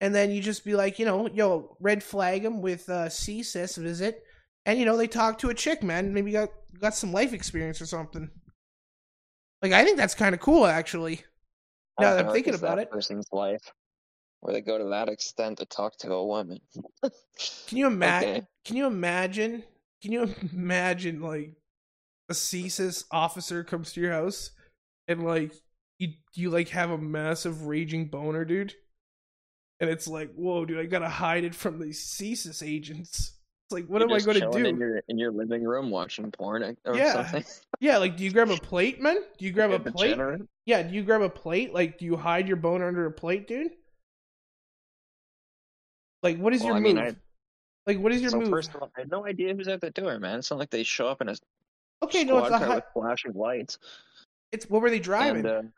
[0.00, 3.76] and then you just be like, you know, yo, red flag them with uh, CSIS
[3.76, 4.24] visit,
[4.68, 7.80] and you know they talk to a chick, man, maybe got got some life experience
[7.80, 8.30] or something.
[9.62, 11.24] Like, I think that's kind of cool, actually.
[11.98, 12.90] Now that I'm thinking about it.
[12.90, 13.72] person's life,
[14.40, 16.60] where they go to that extent to talk to a woman.
[17.66, 18.28] Can you imagine?
[18.28, 18.46] Okay.
[18.66, 19.64] Can you imagine?
[20.02, 21.54] Can you imagine like
[22.28, 24.50] a CSIS officer comes to your house
[25.08, 25.54] and like
[25.98, 28.74] you you like have a massive raging boner, dude,
[29.80, 33.32] and it's like, whoa, dude, I gotta hide it from these CSIS agents.
[33.70, 34.64] Like, what You're am I gonna do?
[34.66, 37.12] in your in your living room watching porn or Yeah.
[37.12, 37.44] something?
[37.80, 39.18] Yeah, like, do you grab a plate, man?
[39.38, 40.08] Do you grab a a plate?
[40.08, 40.42] degenerate?
[40.66, 41.72] Yeah, do you grab a plate?
[41.72, 43.70] Like, do you hide your boner under a plate, dude?
[46.22, 46.94] Like, what is Well, your I move?
[46.96, 47.16] mean, I-
[47.86, 48.48] like, what is your so move?
[48.50, 50.40] first of all, I had no idea who's at the door, man.
[50.40, 51.36] It's not like they show up in a
[52.02, 53.78] okay, no, it's a car hi- with flashing lights.
[54.50, 55.46] it's what were they driving?
[55.46, 55.72] And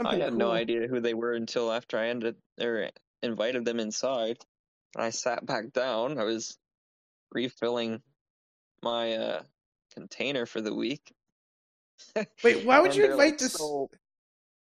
[0.00, 2.90] uh, I had no idea who they were until after I ended or
[3.22, 4.38] invited them inside.
[4.96, 6.18] I sat back down.
[6.18, 6.58] I was
[7.32, 8.00] refilling
[8.82, 9.42] my uh,
[9.94, 11.12] container for the week.
[12.14, 12.26] Wait,
[12.66, 13.52] why would you invite like, this?
[13.52, 13.88] "So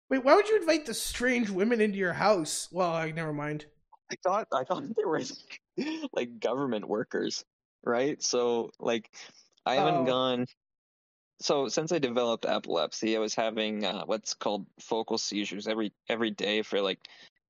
[0.10, 2.70] Wait, why would you invite the strange women into your house?
[2.72, 3.66] Well, I never mind.
[4.12, 5.22] I thought I thought they were
[6.14, 7.44] like government workers,
[7.84, 8.22] right?
[8.22, 9.10] So like
[9.66, 10.06] I haven't Oh.
[10.06, 10.46] gone.
[11.42, 16.32] So since I developed epilepsy, I was having uh, what's called focal seizures every every
[16.32, 17.00] day for like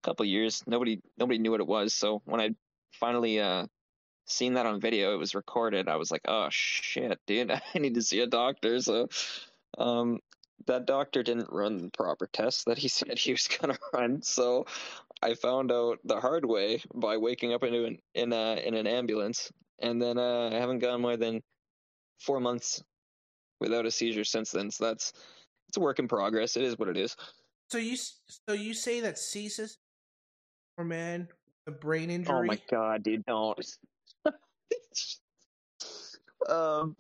[0.03, 0.63] a couple years.
[0.65, 1.93] Nobody nobody knew what it was.
[1.93, 2.51] So when I
[2.93, 3.67] finally uh
[4.25, 5.87] seen that on video, it was recorded.
[5.87, 8.79] I was like, oh shit, dude, I need to see a doctor.
[8.81, 9.09] So
[9.77, 10.19] um
[10.65, 14.21] that doctor didn't run the proper tests that he said he was gonna run.
[14.21, 14.65] So
[15.21, 18.87] I found out the hard way by waking up into an in a in an
[18.87, 21.41] ambulance, and then uh, I haven't gone more than
[22.19, 22.83] four months
[23.59, 24.69] without a seizure since then.
[24.69, 25.13] So that's
[25.69, 26.57] it's a work in progress.
[26.57, 27.15] It is what it is.
[27.69, 29.77] So you, so you say that CSIS,
[30.77, 31.27] or man,
[31.65, 32.35] a brain injury.
[32.35, 33.57] Oh my god, dude, don't.
[36.49, 36.95] um,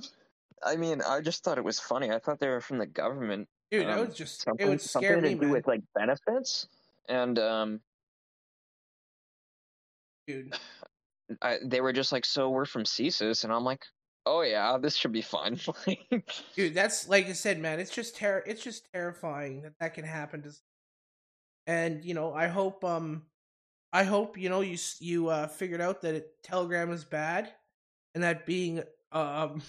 [0.63, 2.11] I mean, I just thought it was funny.
[2.11, 3.47] I thought they were from the government.
[3.71, 5.51] dude, that um, would just Something, it would scare something me, to do man.
[5.51, 6.67] with like benefits,
[7.09, 7.81] and um,
[10.27, 10.55] Dude,
[11.41, 13.85] I, they were just like, "So we're from CSIS," and I'm like,
[14.25, 15.59] "Oh yeah, this should be fun."
[16.55, 17.79] dude, that's like I said, man.
[17.79, 20.51] It's just ter- It's just terrifying that that can happen to.
[21.67, 23.23] And you know, I hope, um,
[23.91, 27.51] I hope you know you you uh figured out that it, Telegram is bad,
[28.13, 29.61] and that being um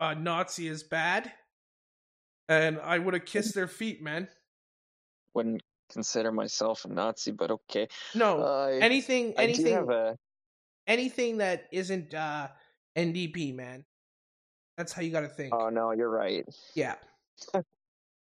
[0.00, 1.32] a Nazi is bad.
[2.48, 4.28] And I would have kissed their feet, man.
[5.34, 7.88] Wouldn't consider myself a Nazi, but okay.
[8.14, 10.16] No, I, anything, I anything, have a
[10.86, 12.48] anything that isn't uh
[12.96, 13.84] NDP, man.
[14.76, 15.52] That's how you got to think.
[15.54, 16.44] Oh no, you're right.
[16.74, 16.94] yeah.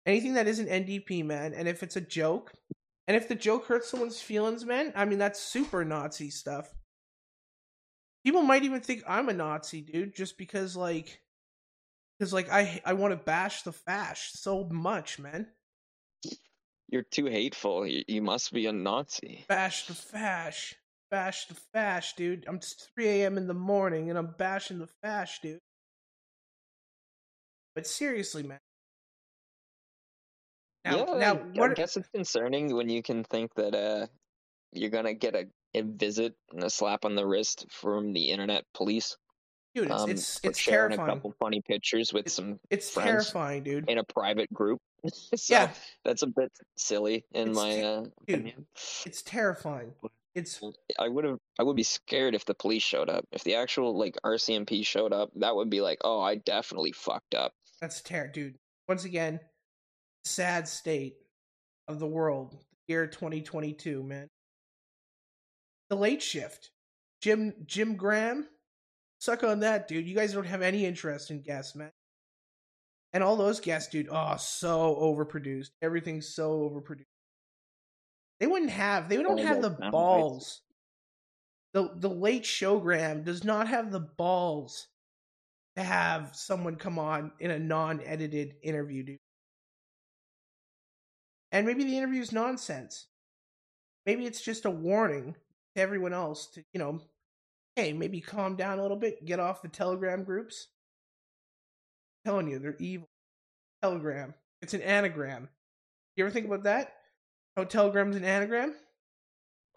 [0.06, 2.52] anything that isn't NDP, man, and if it's a joke,
[3.06, 6.72] And if the joke hurts someone's feelings, man, I mean that's super Nazi stuff.
[8.24, 11.20] People might even think I'm a Nazi, dude, just because like
[12.18, 15.46] because like I I want to bash the fash so much, man.
[16.88, 17.86] You're too hateful.
[17.86, 19.44] You, you must be a Nazi.
[19.48, 20.74] Bash the fash.
[21.10, 22.44] Bash the fash, dude.
[22.46, 23.38] I'm it's 3 a.m.
[23.38, 25.58] in the morning and I'm bashing the fash, dude.
[27.74, 28.58] But seriously, man.
[30.84, 31.70] Now, yeah, now, I, what?
[31.70, 34.06] I guess it's concerning when you can think that uh,
[34.72, 38.64] you're gonna get a, a visit and a slap on the wrist from the internet
[38.74, 39.16] police.
[39.74, 41.10] dude, it's um, it's, for it's sharing terrifying.
[41.10, 43.88] a couple funny pictures with It- some It's terrifying, dude.
[43.88, 44.78] in a private group.
[45.36, 45.70] so Yeah.
[46.04, 48.12] that's a bit silly in It's my te- uh, dude.
[48.22, 48.66] opinion.
[49.06, 49.92] It's terrifying.
[50.34, 50.60] It's
[50.98, 53.24] I would have I would be scared if the police showed up.
[53.32, 57.34] If the actual like RCMP showed up, that would be like, oh, I definitely fucked
[57.34, 57.52] up.
[57.80, 58.56] that's ter dude.
[58.88, 59.40] Once again,
[60.24, 61.14] sad state
[61.88, 62.56] of the world.
[62.88, 64.28] Year 2022, man.
[65.90, 66.70] The late shift.
[67.20, 68.46] Jim Jim Graham.
[69.18, 70.08] Suck on that, dude.
[70.08, 71.90] You guys don't have any interest in guests, man.
[73.12, 75.70] And all those guests, dude, oh, so overproduced.
[75.82, 77.04] Everything's so overproduced.
[78.38, 79.08] They wouldn't have.
[79.08, 79.90] They don't have the those sound bites.
[79.92, 80.62] balls.
[81.74, 84.88] The the late showgram does not have the balls
[85.76, 89.18] to have someone come on in a non-edited interview, dude.
[91.52, 93.06] And maybe the interview is nonsense.
[94.06, 95.36] Maybe it's just a warning
[95.80, 97.00] to everyone else to, you know,
[97.76, 100.68] hey, maybe calm down a little bit, get off the Telegram groups.
[102.24, 103.08] I'm telling you, they're evil.
[103.82, 104.34] Telegram.
[104.62, 105.48] It's an anagram.
[106.16, 106.92] You ever think about that?
[107.56, 108.74] How Telegram's an anagram?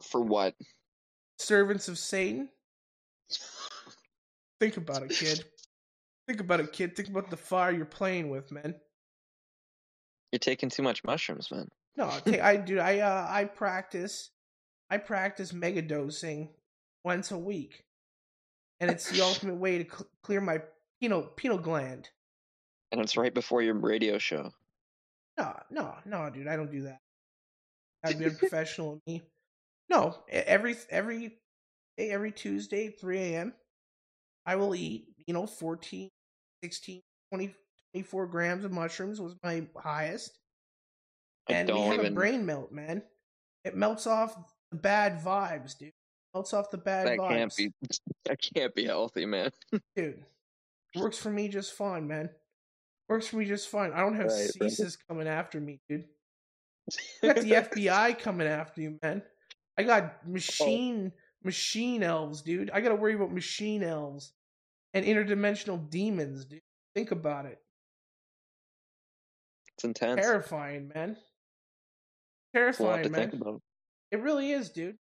[0.01, 0.55] For what?
[1.39, 2.49] Servants of Satan?
[4.59, 5.43] Think about it, kid.
[6.27, 6.95] Think about it, kid.
[6.95, 8.75] Think about the fire you're playing with, man.
[10.31, 11.67] You're taking too much mushrooms, man.
[11.97, 12.79] No, ta- I do.
[12.79, 14.31] I uh, I practice.
[14.89, 16.49] I practice mega dosing
[17.03, 17.83] once a week,
[18.79, 20.61] and it's the ultimate way to cl- clear my
[21.01, 22.09] pineal pineal gland.
[22.91, 24.51] And it's right before your radio show.
[25.37, 26.47] No, no, no, dude.
[26.47, 26.99] I don't do that.
[28.03, 29.23] I'd be unprofessional of me.
[29.89, 31.39] No, every every
[31.97, 33.53] day, every Tuesday, three a.m.
[34.45, 35.07] I will eat.
[35.25, 36.09] You know, 14,
[36.63, 37.55] 16, 20,
[37.93, 40.37] 24 grams of mushrooms was my highest.
[41.49, 42.05] I and we have even.
[42.07, 43.03] a brain melt, man.
[43.63, 44.35] It melts off
[44.73, 45.93] the bad vibes, dude.
[46.33, 47.71] Melts off the bad that vibes, can't be.
[48.25, 49.51] That can't be healthy, man.
[49.95, 50.23] dude.
[50.95, 52.29] Works for me just fine, man.
[53.09, 53.91] Works for me just fine.
[53.93, 54.97] I don't have Right, right.
[55.07, 56.05] Coming after me, dude.
[57.21, 59.21] I got the FBI coming after you, man.
[59.77, 60.31] I got oh.
[60.31, 61.11] machine
[61.43, 62.71] machine elves, dude.
[62.71, 64.31] I got to worry about machine elves
[64.93, 66.61] and interdimensional demons, dude.
[66.95, 67.59] Think about it.
[69.75, 70.21] It's intense.
[70.21, 71.17] Terrifying, man.
[72.53, 73.59] It's a lot Terrifying, man.
[74.13, 74.99] It really is, dude.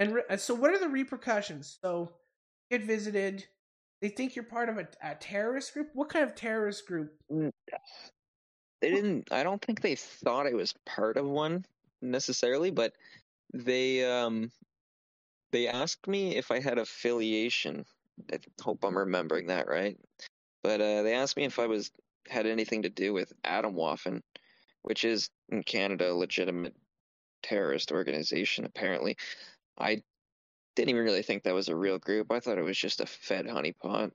[0.00, 1.78] And re- so, what are the repercussions?
[1.80, 2.10] So,
[2.68, 3.46] get visited.
[4.02, 5.90] They think you're part of a, a terrorist group.
[5.94, 7.12] What kind of terrorist group?
[7.30, 9.30] They didn't.
[9.30, 11.64] I don't think they thought I was part of one
[12.02, 12.94] necessarily, but
[13.52, 14.50] they um
[15.52, 17.84] they asked me if I had affiliation.
[18.32, 19.96] I hope I'm remembering that right.
[20.64, 21.92] But uh, they asked me if I was
[22.28, 24.20] had anything to do with Atomwaffen,
[24.82, 26.74] which is in Canada a legitimate
[27.44, 28.64] terrorist organization.
[28.64, 29.16] Apparently,
[29.78, 30.02] I
[30.76, 32.32] didn't even really think that was a real group.
[32.32, 34.10] I thought it was just a Fed honeypot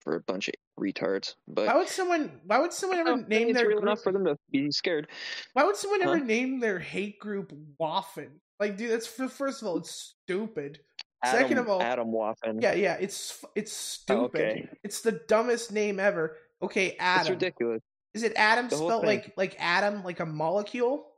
[0.00, 1.34] for a bunch of retards.
[1.48, 2.40] But Why would someone?
[2.44, 3.88] Why would someone ever oh, name it's their real group?
[3.88, 5.08] enough for them to be scared.
[5.54, 8.30] Why would someone ever name their hate group Waffen?
[8.60, 10.80] Like, dude, that's first of all, it's stupid.
[11.24, 12.60] Adam, Second of all- Adam Waffen.
[12.60, 13.72] Yeah, yeah, it's it's
[14.10, 14.40] Oh, stupid.
[14.40, 14.68] okay.
[14.82, 16.36] It's the dumbest name ever.
[16.60, 17.32] Okay, It's Adam.
[17.34, 17.80] ridiculous.
[18.14, 21.11] Is it Adam The spelled like like Adam, like a molecule?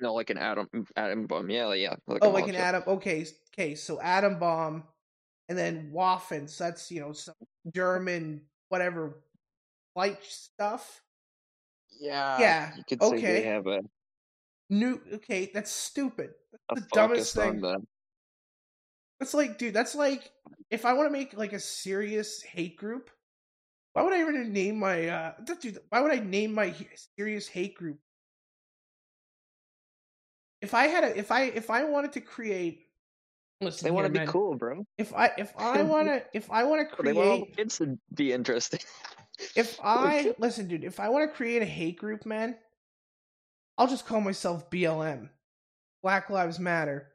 [0.00, 1.50] No, like an atom atom bomb.
[1.50, 1.94] Yeah, yeah.
[2.06, 2.82] Like oh, like an atom.
[2.86, 3.74] Okay, okay.
[3.74, 4.84] So atom bomb,
[5.48, 6.48] and then Waffen.
[6.48, 7.34] So that's you know some
[7.72, 9.22] German whatever
[9.94, 11.02] light stuff.
[12.00, 12.40] Yeah.
[12.40, 13.20] Yeah, You could say okay.
[13.20, 13.80] they have a,
[14.70, 15.00] New.
[15.14, 16.30] Okay, that's stupid.
[16.70, 17.62] a the dumbest thing.
[19.20, 19.74] That's like, dude.
[19.74, 20.30] That's like
[20.70, 23.10] if I want to make like a serious hate group.
[23.92, 25.78] Why would I even name my uh dude?
[25.90, 26.74] Why would I name my
[27.18, 27.98] serious hate group?
[30.62, 32.86] If I had a, if I if I wanted to create,
[33.60, 34.28] listen, they want to be man.
[34.28, 34.86] cool, bro.
[34.98, 37.56] If I if I want to if I want to They want all the create
[37.56, 38.80] kids to be interesting.
[39.56, 42.56] if I listen, dude, if I want to create a hate group, man,
[43.78, 45.30] I'll just call myself BLM,
[46.02, 47.08] Black Lives Matter,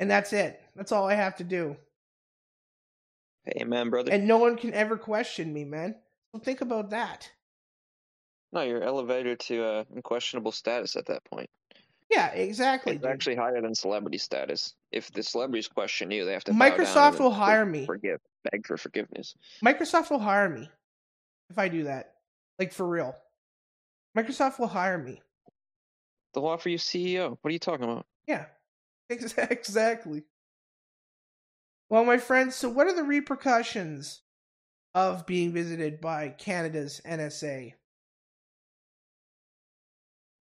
[0.00, 0.60] and that's it.
[0.76, 1.76] That's all I have to do,
[3.44, 4.12] hey, man, brother.
[4.12, 5.96] and no one can ever question me, man.
[6.34, 7.30] So think about that.
[8.52, 11.50] no, you're elevated to uh, unquestionable status at that point.
[12.14, 12.92] Yeah, exactly.
[12.94, 13.10] It's dude.
[13.10, 14.74] actually higher than celebrity status.
[14.92, 16.52] If the celebrities question you, they have to.
[16.52, 17.86] Microsoft will hire me.
[17.86, 19.34] Forgive, beg for forgiveness.
[19.64, 20.68] Microsoft will hire me
[21.50, 22.14] if I do that.
[22.58, 23.16] Like for real.
[24.16, 25.20] Microsoft will hire me.
[26.32, 27.30] They'll offer you CEO.
[27.40, 28.06] What are you talking about?
[28.26, 28.46] Yeah.
[29.10, 30.22] Exactly.
[31.90, 34.22] Well, my friends, so what are the repercussions
[34.94, 37.74] of being visited by Canada's NSA?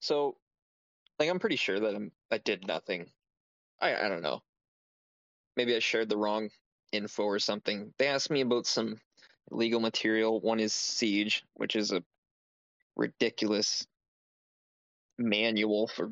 [0.00, 0.36] So,
[1.22, 3.06] like, I'm pretty sure that I'm, I did nothing.
[3.80, 4.42] I I don't know.
[5.56, 6.50] Maybe I shared the wrong
[6.90, 7.94] info or something.
[7.96, 8.96] They asked me about some
[9.50, 10.40] legal material.
[10.40, 12.02] One is Siege, which is a
[12.96, 13.86] ridiculous
[15.16, 16.10] manual for.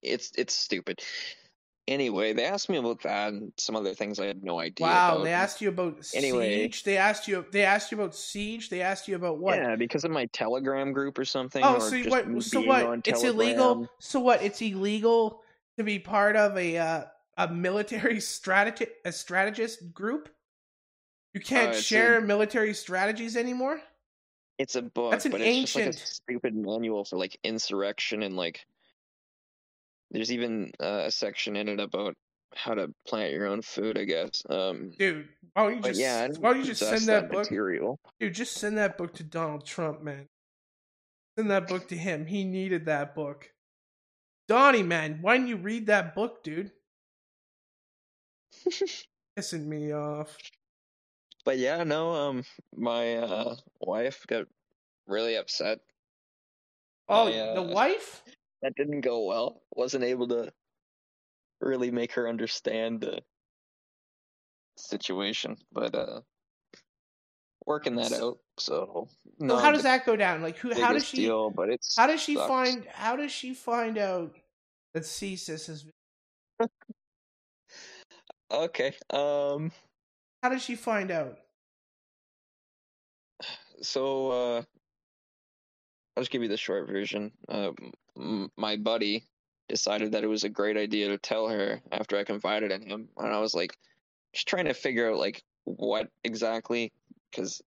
[0.00, 1.02] It's it's stupid.
[1.86, 4.86] Anyway, they asked me about that and some other things I had no idea.
[4.86, 5.24] Wow, about.
[5.24, 6.62] they asked you about Anyway.
[6.62, 6.82] siege.
[6.82, 7.44] They asked you.
[7.52, 8.70] They asked you about siege.
[8.70, 9.58] They asked you about what?
[9.58, 11.62] Yeah, because of my Telegram group or something.
[11.62, 12.42] oh, or so what?
[12.42, 13.06] So what?
[13.06, 13.88] It's illegal.
[13.98, 14.42] So what?
[14.42, 15.42] It's illegal
[15.76, 17.04] to be part of a uh,
[17.36, 20.30] a military strategy a strategist group.
[21.34, 23.80] You can't Uh, share a- military strategies anymore.
[24.56, 27.38] It's a book, That's an but it's just like a ancient- stupid manual for like
[27.44, 28.64] insurrection and like.
[30.14, 32.14] There's even uh, a section in it about
[32.54, 34.44] how to plant your own food, I guess.
[34.48, 37.40] Um, Dude, why don't you just yeah, why don't you just send that, book?
[37.40, 37.98] material.
[38.20, 40.28] Dude, just send that book to Donald Trump, man.
[41.36, 42.26] Send that book to him.
[42.26, 43.50] He needed that book.
[44.46, 46.70] Donnie, man, why didn't you read that book, dude?
[49.36, 50.36] Pissing me off.
[51.44, 52.44] But yeah, no, um,
[52.76, 54.46] my uh, wife got
[55.08, 55.80] really upset.
[57.08, 58.22] Oh, the uh, wife?
[58.64, 59.60] That didn't go well.
[59.76, 60.50] Wasn't able to
[61.60, 63.20] really make her understand the
[64.78, 66.22] situation, but uh,
[67.66, 68.38] working that out.
[68.58, 70.40] So So no, how does that go down?
[70.40, 72.48] Like who how does she deal, but it's how does she sucks.
[72.48, 74.34] find how does she find out
[74.94, 75.86] that CSIS is
[78.50, 78.94] Okay.
[79.10, 79.72] Um.
[80.42, 81.36] how does she find out?
[83.82, 84.62] So, uh,
[86.16, 87.30] I'll just give you the short version.
[87.46, 89.24] Uh, m- my buddy
[89.68, 93.08] decided that it was a great idea to tell her after I confided in him,
[93.16, 93.76] and I was like,
[94.34, 96.92] just trying to figure out like what exactly,
[97.30, 97.62] because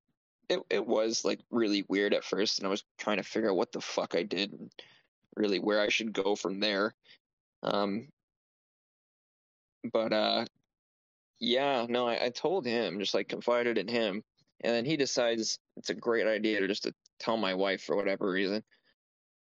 [0.50, 3.58] it it was like really weird at first, and I was trying to figure out
[3.58, 4.72] what the fuck I did and
[5.36, 6.94] really where I should go from there.
[7.64, 8.10] Um.
[9.94, 10.46] But uh,
[11.40, 14.24] yeah, no, I, I told him, just like confided in him,
[14.62, 17.96] and then he decides it's a great idea to just to tell my wife for
[17.96, 18.64] whatever reason.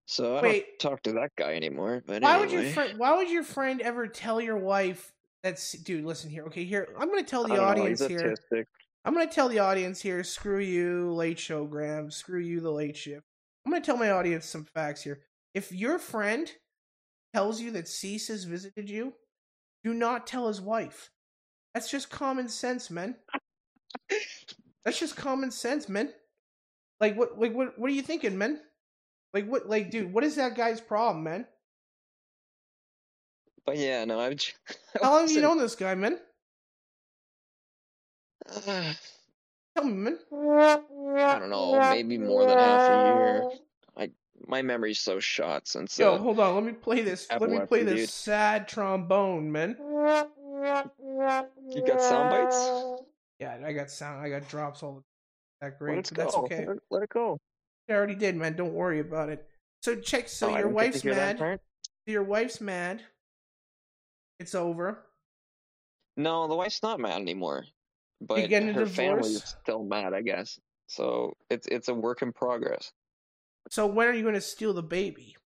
[0.09, 0.67] So I Wait.
[0.81, 2.03] don't talk to that guy anymore.
[2.07, 6.05] But Why would your friend why would your friend ever tell your wife that's dude,
[6.05, 6.45] listen here.
[6.45, 8.35] Okay, here I'm gonna tell the don't know, audience here.
[9.05, 12.97] I'm gonna tell the audience here, screw you, late show Graham, screw you the late
[12.97, 13.23] shift.
[13.67, 15.21] I'm gonna tell my audience some facts here.
[15.55, 16.51] If your friend
[17.35, 19.13] tells you that CSIS has visited you,
[19.85, 21.11] do not tell his wife.
[21.75, 23.17] That's just common sense, man.
[24.85, 26.15] That's just common sense, man.
[26.99, 28.61] Like what like what what are you thinking, man?
[29.35, 31.47] Like what like dude, what is that guy's problem, man?
[33.67, 34.37] But yeah, no, I've.
[34.37, 36.19] j- I How long have you known this guy, man?
[38.67, 38.95] Uh,
[39.77, 40.19] Tell me, man.
[40.33, 43.45] I don't know, maybe more than half a year.
[43.97, 44.11] I
[44.47, 45.99] my memory's so shot since.
[45.99, 46.55] Yo, uh, hold on.
[46.55, 47.29] Let me play this.
[47.31, 48.09] Let me play this dude.
[48.09, 49.77] sad trombone, man.
[51.69, 52.71] you got sound bites.
[53.39, 54.25] Yeah, I got sound.
[54.25, 55.03] I got drops all the
[55.61, 56.43] that great, let's but that's go.
[56.45, 56.65] okay.
[56.67, 57.39] Let it- Let it go.
[57.89, 58.55] I already did, man.
[58.57, 59.47] Don't worry about it.
[59.83, 60.29] So check.
[60.29, 61.39] So Oh, your didn't get to wife's mad.
[61.39, 61.61] part?
[62.07, 63.03] Your wife's mad.
[64.41, 65.05] It's over.
[66.17, 67.65] No, the wife's not mad anymore.
[68.21, 69.45] But getting a her family divorce?
[69.45, 70.59] is still mad, I guess.
[70.89, 72.93] So it's it's a work in progress.
[73.71, 75.37] So when are you going to steal the baby?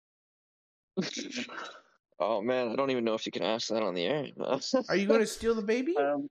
[2.19, 4.27] oh man, I don't even know if you can ask that on the air.
[4.89, 5.95] Are you going to steal the baby?
[5.97, 6.27] Um,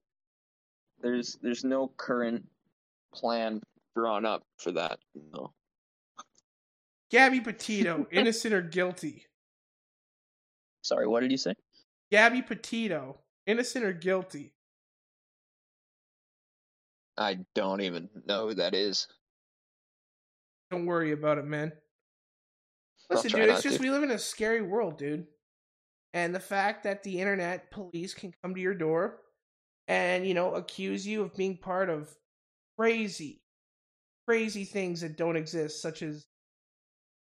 [1.00, 2.46] there's there's no current
[3.14, 3.60] plan
[3.94, 4.98] drawn up for that.
[5.32, 5.52] No.
[7.12, 9.26] Gabby Petito, innocent or guilty?
[10.82, 11.54] Sorry, what did you say?
[12.10, 14.54] Gabby Petito, innocent or guilty?
[17.18, 19.06] I don't even know who that is.
[20.70, 21.70] Don't worry about it, man.
[23.10, 23.82] Listen, dude, it's just to.
[23.82, 25.26] we live in a scary world, dude.
[26.14, 29.18] And the fact that the internet police can come to your door
[29.86, 32.14] and, you know, accuse you of being part of
[32.78, 33.42] crazy,
[34.26, 36.26] crazy things that don't exist, such as,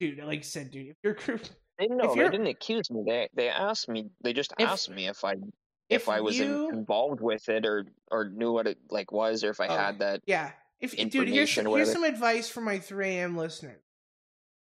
[0.02, 1.42] dude, like I said, dude, if your group,
[1.80, 3.04] They no, they didn't accuse me.
[3.08, 4.10] They they asked me.
[4.24, 5.32] They just If- asked me if I
[5.90, 9.44] if if, I was in- involved with it or or knew what it like was
[9.44, 10.22] or if I Oh, had that.
[10.26, 13.38] yeah, if dude, here's here's some advice for my 3 a.m.
[13.38, 13.82] listeners.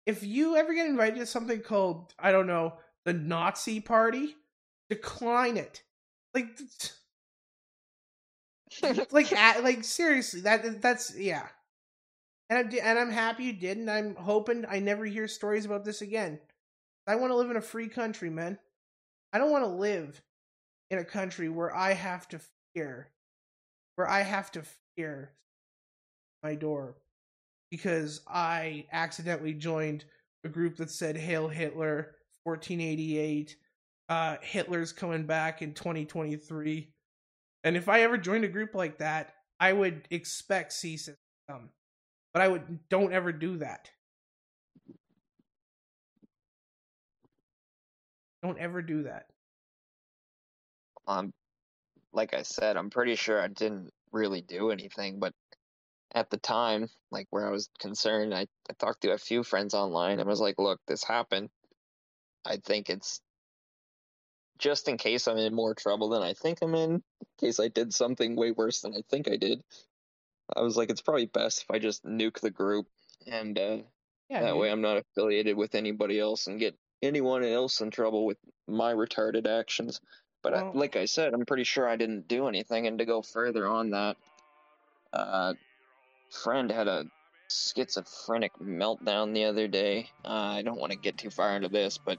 [0.06, 4.34] If you ever get invited to something called, I don't know, the Nazi party,
[4.90, 5.82] decline it.
[6.34, 6.48] Like,
[9.12, 11.48] like, like seriously, that that's yeah.
[12.52, 15.86] And I'm and I'm happy you did, and I'm hoping I never hear stories about
[15.86, 16.38] this again.
[17.06, 18.58] I want to live in a free country, man.
[19.32, 20.20] I don't want to live
[20.90, 22.40] in a country where I have to
[22.74, 23.10] fear,
[23.94, 25.32] where I have to fear
[26.42, 26.96] my door
[27.70, 30.04] because I accidentally joined
[30.44, 33.56] a group that said "Hail Hitler," 1488.
[34.10, 36.92] Uh, Hitler's coming back in 2023.
[37.64, 41.16] And if I ever joined a group like that, I would expect CSIS.
[42.32, 43.90] But I would don't ever do that.
[48.42, 49.26] Don't ever do that.
[51.06, 51.32] um,
[52.12, 55.32] like I said, I'm pretty sure I didn't really do anything, but
[56.14, 59.74] at the time, like where I was concerned, I, I talked to a few friends
[59.74, 61.48] online and was like, look, this happened.
[62.44, 63.20] I think it's
[64.58, 67.02] just in case I'm in more trouble than I think I'm in, in
[67.40, 69.62] case I did something way worse than I think I did.
[70.54, 72.86] I was like, it's probably best if I just nuke the group
[73.26, 73.78] and uh,
[74.28, 74.42] Yeah.
[74.42, 74.60] that dude.
[74.60, 78.92] way I'm not affiliated with anybody else and get anyone else in trouble with my
[78.92, 80.00] retarded actions.
[80.42, 82.86] But I, like I said, I'm pretty sure I didn't do anything.
[82.86, 84.16] And to go further on that,
[85.12, 85.54] uh,
[86.30, 87.06] friend had a
[87.50, 90.10] schizophrenic meltdown the other day.
[90.24, 90.28] Uh,
[90.58, 92.18] I don't want to get too far into this, but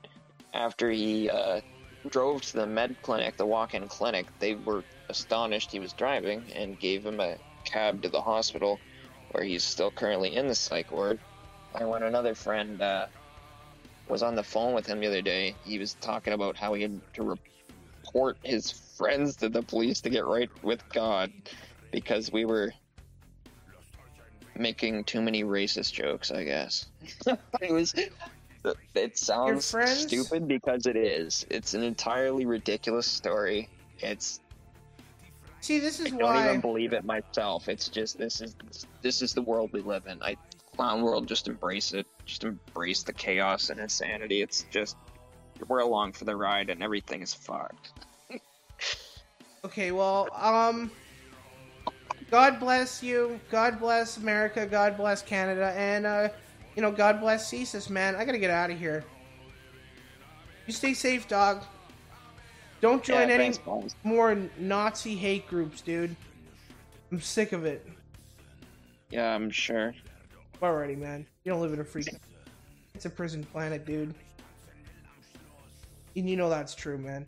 [0.54, 1.62] after he uh,
[2.10, 6.80] drove to the med clinic, the walk-in clinic, they were astonished he was driving and
[6.80, 8.80] gave him a cab to the hospital,
[9.32, 11.20] where he's still currently in the psych ward.
[11.80, 13.08] And when another friend uh,
[14.08, 16.84] was on the phone with him the other day, he was talking about how he
[16.84, 17.38] had to
[18.04, 21.32] report his friends to the police to get right with God
[21.92, 22.74] because we were
[24.58, 26.86] making too many racist jokes, I guess.
[27.62, 27.94] it was.
[28.96, 31.46] It sounds stupid because it is.
[31.50, 33.68] It's an entirely ridiculous story.
[34.00, 34.40] It's
[35.64, 37.70] See, this is I is don't even believe it myself.
[37.70, 38.54] It's just this is
[39.02, 40.22] this is the world we live in.
[40.22, 40.36] I
[40.76, 42.06] clown world just embrace it.
[42.26, 44.42] Just embrace the chaos and insanity.
[44.42, 44.98] It's just
[45.70, 47.92] we're along for the ride and everything is fucked.
[49.66, 50.92] Okay, well, um,
[52.30, 53.40] God bless you.
[53.50, 54.66] God bless America.
[54.66, 56.28] God bless Canada, and uh,
[56.76, 58.18] you know, God bless CSIS, man.
[58.18, 59.06] I gotta get out of here.
[60.68, 61.64] You stay safe, dog.
[62.84, 63.56] Don't join Yeah, any
[64.04, 66.14] more Nazi hate groups, dude.
[67.14, 67.88] I'm sick of it.
[69.10, 69.96] Yeah, I'm sure.
[70.62, 71.26] Alrighty, man.
[71.46, 72.04] You don't live in a free.
[72.94, 74.14] It's a prison planet, dude.
[76.18, 77.26] And you know that's true, man.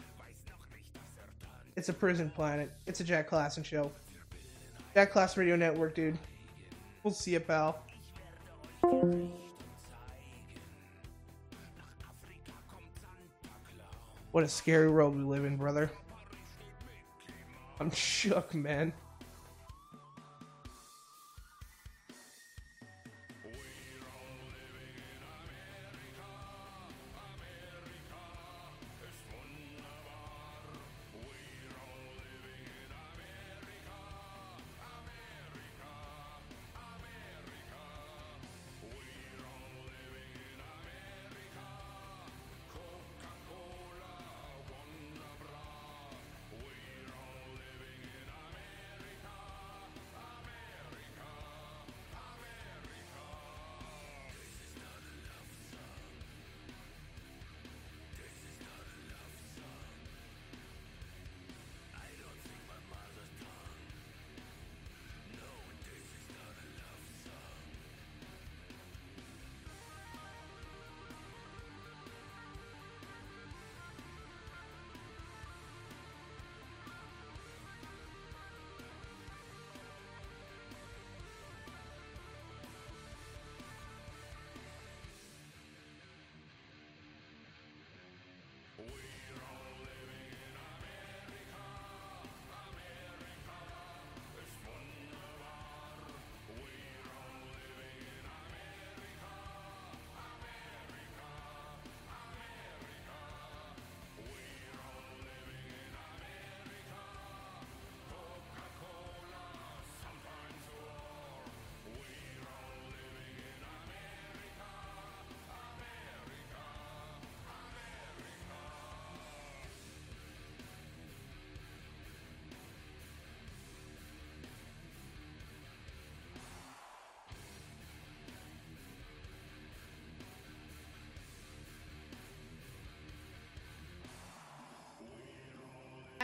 [1.77, 2.69] It's a prison planet.
[2.85, 3.93] It's a Jack Klassen show.
[4.93, 6.17] Jack Klassen Radio Network, dude.
[7.01, 7.81] We'll see you, pal.
[14.35, 15.89] What a scary world we live in, brother.
[17.79, 18.91] I'm shook, man.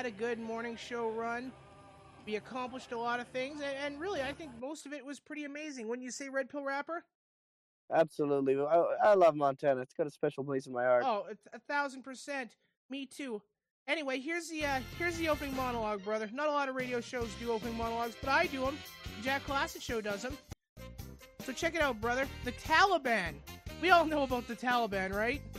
[0.02, 1.52] Had a good morning show run.
[2.26, 5.20] We accomplished a lot of things, and, and really, I think most of it was
[5.20, 5.88] pretty amazing.
[5.88, 7.04] Wouldn't you say, Red Pill Rapper?
[7.94, 8.60] Absolutely.
[8.60, 9.80] I, I love Montana.
[9.82, 11.04] It's got a special place in my heart.
[11.06, 12.56] Oh, a, a thousand percent.
[12.90, 13.44] Me too.
[13.88, 16.28] Anyway, here's the uh, here's the opening monologue, brother.
[16.34, 18.80] Not a lot of radio shows do opening monologues, but I do them.
[19.22, 20.36] Jack Klassen Show does them.
[21.46, 22.28] So check it out, brother.
[22.44, 23.36] The Taliban.
[23.84, 25.44] We all know about the Taliban, right?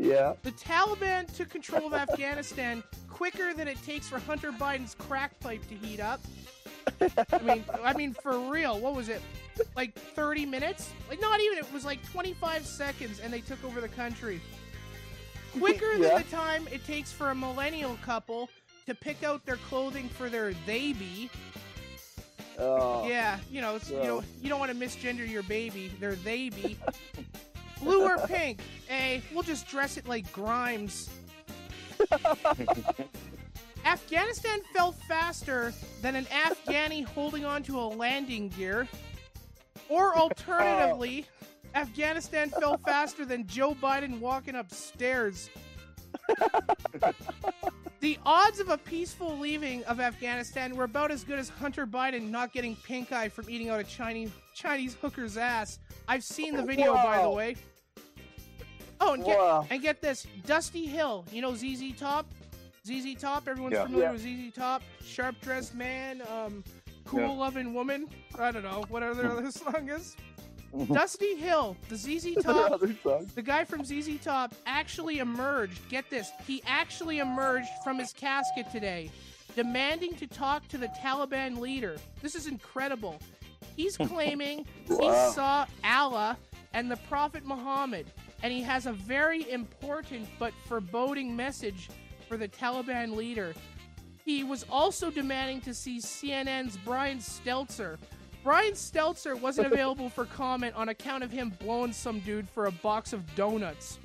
[0.00, 0.34] Yeah.
[0.44, 2.84] The Taliban took control of Afghanistan
[3.18, 6.20] quicker than it takes for Hunter Biden's crack pipe to heat up.
[7.32, 8.78] I mean, I mean for real.
[8.78, 9.20] What was it?
[9.74, 10.88] Like 30 minutes?
[11.08, 11.58] Like not even.
[11.58, 14.40] It was like 25 seconds, and they took over the country.
[15.58, 16.10] Quicker Yeah.
[16.10, 18.48] than the time it takes for a millennial couple
[18.86, 21.28] to pick out their clothing for their baby.
[22.56, 23.06] Oh.
[23.08, 25.90] Yeah, you know, it's, you know, you don't want to misgender your baby.
[25.98, 26.78] Their baby.
[27.82, 28.60] Blue or pink?
[28.86, 31.08] Hey, we'll just dress it like Grimes.
[33.84, 38.88] Afghanistan fell faster than an Afghani holding onto a landing gear.
[39.88, 41.26] Or alternatively,
[41.74, 45.50] Afghanistan fell faster than Joe Biden walking upstairs.
[48.00, 52.30] the odds of a peaceful leaving of Afghanistan were about as good as Hunter Biden
[52.30, 55.78] not getting pink eye from eating out a Chinese Chinese hooker's ass.
[56.08, 57.56] I've seen the video, by the way.
[59.00, 59.66] Oh, and get, Wow.
[59.70, 62.26] and get this Dusty Hill, you know ZZ Top?
[62.86, 63.84] ZZ Top, everyone's Yeah.
[63.84, 64.12] familiar Yeah.
[64.12, 64.82] with ZZ Top.
[65.04, 66.64] Sharp dressed man, um,
[67.04, 67.28] cool Yeah.
[67.28, 68.08] loving woman.
[68.38, 70.16] I don't know, whatever their other song is.
[70.92, 72.80] Dusty Hill, the ZZ Top
[73.34, 75.88] the guy from ZZ Top actually emerged.
[75.88, 79.10] Get this, he actually emerged from his casket today,
[79.54, 81.96] demanding to talk to the Taliban leader.
[82.20, 83.18] This is incredible.
[83.76, 85.30] He's claiming he Wow.
[85.30, 86.36] saw Allah
[86.74, 88.06] and the Prophet Muhammad,
[88.42, 91.88] and he has a very important but foreboding message
[92.28, 93.54] for the Taliban leader.
[94.24, 97.96] He was also demanding to see CNN's Brian Stelter.
[98.44, 102.72] Brian Stelter wasn't available for comment on account of him blowing some dude for a
[102.72, 103.98] box of donuts.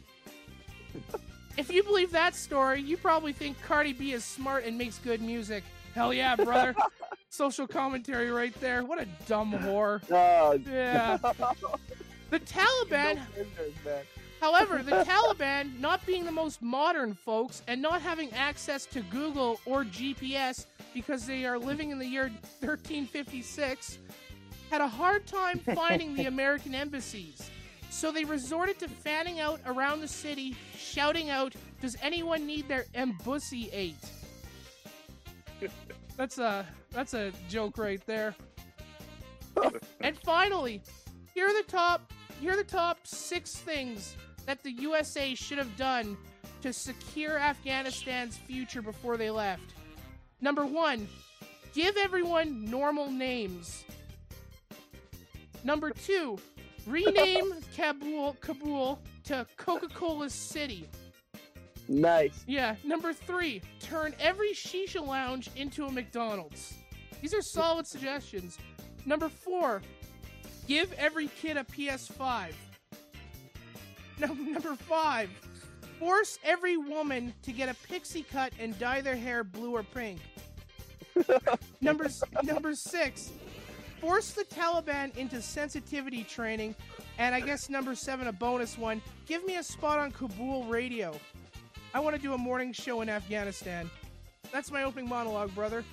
[1.57, 5.21] if you believe that story, you probably think Cardi B is smart and makes good
[5.21, 5.63] music.
[5.93, 6.75] Hell yeah, brother.
[7.29, 8.83] Social commentary right there.
[8.83, 10.01] What a dumb whore.
[10.11, 11.17] Oh, Yeah.
[12.29, 13.19] The Taliban,
[13.85, 14.01] no.
[14.43, 19.57] However, the Taliban, not being the most modern folks and not having access to Google
[19.65, 22.23] or GPS because they are living in the year
[22.59, 23.99] 1356,
[24.69, 27.49] had a hard time finding the American embassies.
[27.89, 32.83] So they resorted to fanning out around the city, shouting out, Does anyone need their
[32.95, 33.95] embussy ate?
[36.17, 38.35] That's a that's a joke right there.
[40.01, 40.81] and finally,
[41.33, 44.15] here are the top here are the top six things
[44.45, 46.17] that the USA should have done
[46.61, 49.73] to secure Afghanistan's future before they left.
[50.41, 51.07] Number one,
[51.73, 53.85] give everyone normal names.
[55.63, 56.37] Number two,
[56.85, 60.89] rename Kabul Kabul to Coca-Cola City.
[61.87, 62.43] Nice.
[62.47, 62.75] Yeah.
[62.83, 66.73] Number three, turn every shisha lounge into a McDonald's.
[67.21, 68.57] These are solid suggestions.
[69.05, 69.81] Number four,
[70.67, 72.53] give every kid a PS5.
[74.19, 75.29] Num- number five,
[75.99, 80.19] force every woman to get a pixie cut and dye their hair blue or pink.
[81.81, 82.07] number
[82.43, 83.31] number six,
[84.01, 86.75] force the Taliban into sensitivity training.
[87.19, 91.13] And I guess number seven, a bonus one, give me a spot on Kabul radio.
[91.93, 93.89] I want to do a morning show in Afghanistan.
[94.51, 95.83] That's my opening monologue, brother.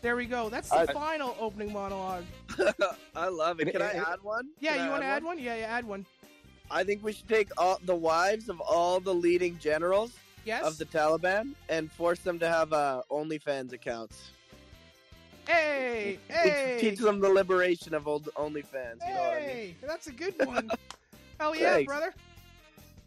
[0.00, 0.48] There we go.
[0.48, 2.24] That's the I- final opening monologue.
[3.16, 3.72] I love it.
[3.72, 4.48] Can I add one?
[4.60, 5.38] Yeah, Can you want to add one?
[5.38, 6.06] Yeah, yeah, add one.
[6.70, 10.12] I think we should take all the wives of all the leading generals
[10.44, 10.62] Yes.
[10.64, 14.30] of the Taliban and force them to have uh, OnlyFans accounts.
[15.46, 19.00] hey, Teach- hey, Teach them the liberation of old OnlyFans.
[19.06, 19.48] You know what I mean?
[19.48, 19.76] hey.
[19.82, 20.70] That's a good one.
[21.40, 21.86] Hell yeah, Thanks.
[21.86, 22.14] brother.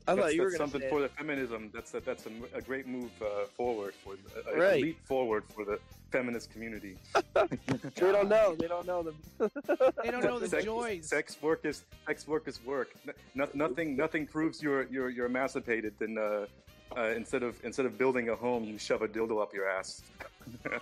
[0.07, 1.69] I that's thought you were going to something say for the feminism.
[1.73, 4.81] That's a, that's a, a great move uh, forward for the, a, Right.
[4.81, 5.79] a leap forward for the
[6.11, 6.97] feminist community.
[7.95, 8.55] They don't know.
[8.55, 9.15] They don't know them.
[10.03, 11.07] They don't know the sex, joys.
[11.09, 12.89] Sex work is sex work is work.
[13.07, 16.45] N- no- nothing nothing proves you're you're you're emancipated than uh,
[16.95, 20.01] uh, instead of instead of building a home, you shove a dildo up your ass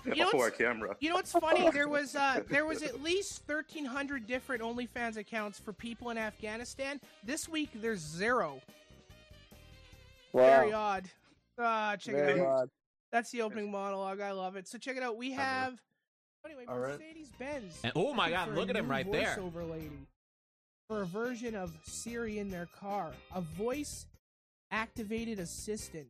[0.05, 0.95] You know for a what's- camera.
[0.99, 1.69] You know what's funny?
[1.71, 6.17] There was uh, there was at least thirteen hundred different OnlyFans accounts for people in
[6.17, 7.01] Afghanistan.
[7.23, 8.61] This week there's zero.
[10.36, 11.10] Very odd.
[11.60, 12.48] Ah, check Very it out.
[12.48, 12.70] odd.
[13.12, 14.20] That's the opening monologue.
[14.20, 14.68] I love it.
[14.68, 15.16] So check it out.
[15.18, 15.82] We have
[16.46, 17.00] anyway All right.
[17.00, 17.80] Mercedes Benz.
[17.84, 19.36] And- oh my God, look at him right there.
[19.38, 20.08] Voiceover lady
[20.90, 24.06] for a version of Siri in their car, a voice
[24.72, 26.08] activated assistant.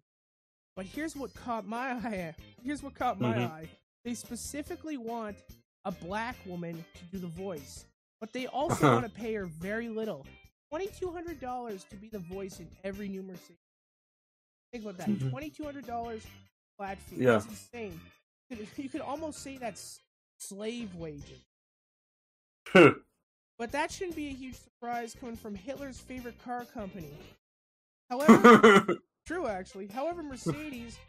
[0.75, 2.35] But here's what caught my eye.
[2.63, 3.51] Here's what caught my Mhm.
[3.51, 3.69] eye.
[4.03, 5.37] They specifically want
[5.85, 7.85] a black woman to do the voice,
[8.19, 8.95] but they also Uh-huh.
[9.01, 10.25] want to pay her very little.
[10.69, 13.57] Twenty-two hundred dollars to be the voice in every new Mercedes.
[14.75, 15.07] Think about that.
[15.07, 15.63] Mhm.
[15.63, 16.25] Hundred dollars
[16.77, 17.15] flat fee.
[17.19, 17.31] Yeah.
[17.33, 17.97] That's insane.
[18.49, 20.01] You could- You could almost say that's
[20.39, 21.45] slave wages.
[23.57, 27.13] But that shouldn't be a huge surprise coming from Hitler's favorite car company.
[28.09, 29.87] However, true actually.
[29.87, 30.99] However, Mercedes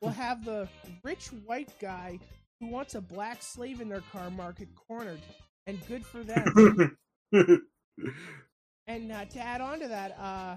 [0.00, 0.68] will have the
[1.04, 2.18] rich white guy
[2.58, 5.20] who wants a black slave in their car market cornered,
[5.68, 6.96] and good for them.
[8.88, 10.56] and uh, to add on to that, uh,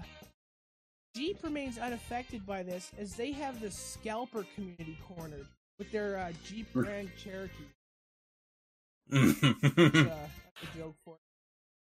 [1.16, 5.46] Jeep remains unaffected by this as they have the scalper community cornered
[5.78, 7.54] with their uh, Jeep Grand Cherokee.
[9.10, 11.16] That's, uh, that's a joke for.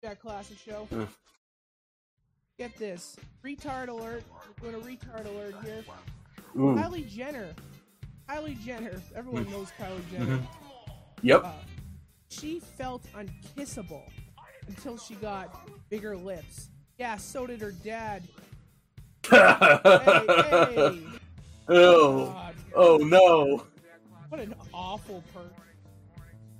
[0.01, 0.87] That classic show.
[0.91, 1.05] Uh.
[2.57, 3.15] Get this.
[3.45, 4.23] Retard alert.
[4.61, 5.83] We're doing a retard alert here.
[6.55, 6.73] Ooh.
[6.75, 7.53] Kylie Jenner.
[8.29, 9.01] Kylie Jenner.
[9.15, 10.37] Everyone knows Kylie Jenner.
[10.37, 10.47] Mhm.
[11.21, 11.43] Yep.
[11.43, 11.51] Uh,
[12.29, 14.09] she felt unkissable
[14.67, 16.69] until she got bigger lips.
[16.97, 18.23] Yeah, so did her dad.
[19.29, 20.99] Hey.
[21.69, 22.25] Oh.
[22.25, 22.55] God.
[22.75, 23.65] Oh no.
[24.27, 25.51] What an awful person.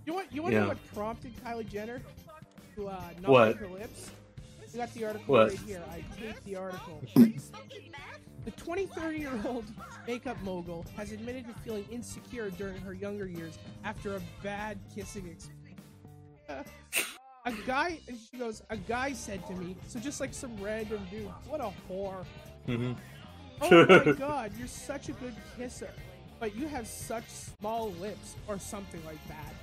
[0.05, 2.01] You want you want to know what prompted Kylie Jenner
[2.75, 3.47] to uh, not What?
[3.47, 4.11] like her lips?
[4.71, 5.49] You got the article What?
[5.49, 5.83] right here.
[5.91, 7.01] I take the article.
[8.45, 9.65] The 23 year old
[10.07, 15.27] makeup mogul has admitted to feeling insecure during her younger years after a bad kissing
[15.27, 16.69] experience.
[17.45, 21.01] a guy, and she goes, a guy said to me, so just like some random
[21.11, 22.23] dude, what a whore.
[22.67, 22.95] Mhm.
[23.61, 25.91] Oh my god, you're such a good kisser,
[26.39, 29.53] but you have such small lips, or something like that.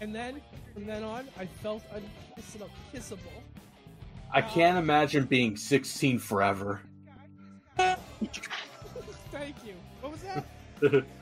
[0.00, 0.40] And then,
[0.72, 2.70] from then on, I felt unkissable.
[2.94, 3.42] Kissable.
[4.32, 6.80] I can't imagine being 16 forever.
[7.76, 7.96] Thank
[9.64, 9.74] you.
[10.00, 11.04] What was that?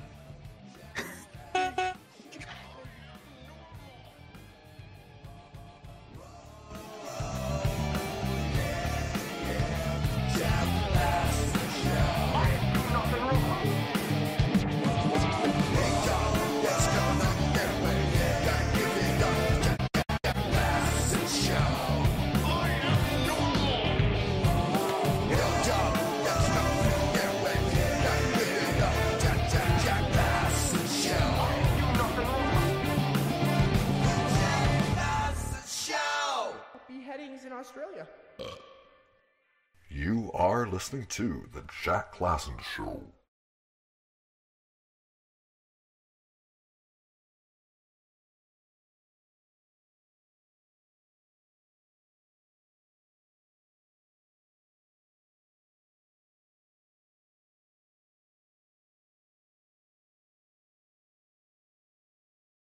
[40.90, 43.02] listening to The Jack Klassen Show.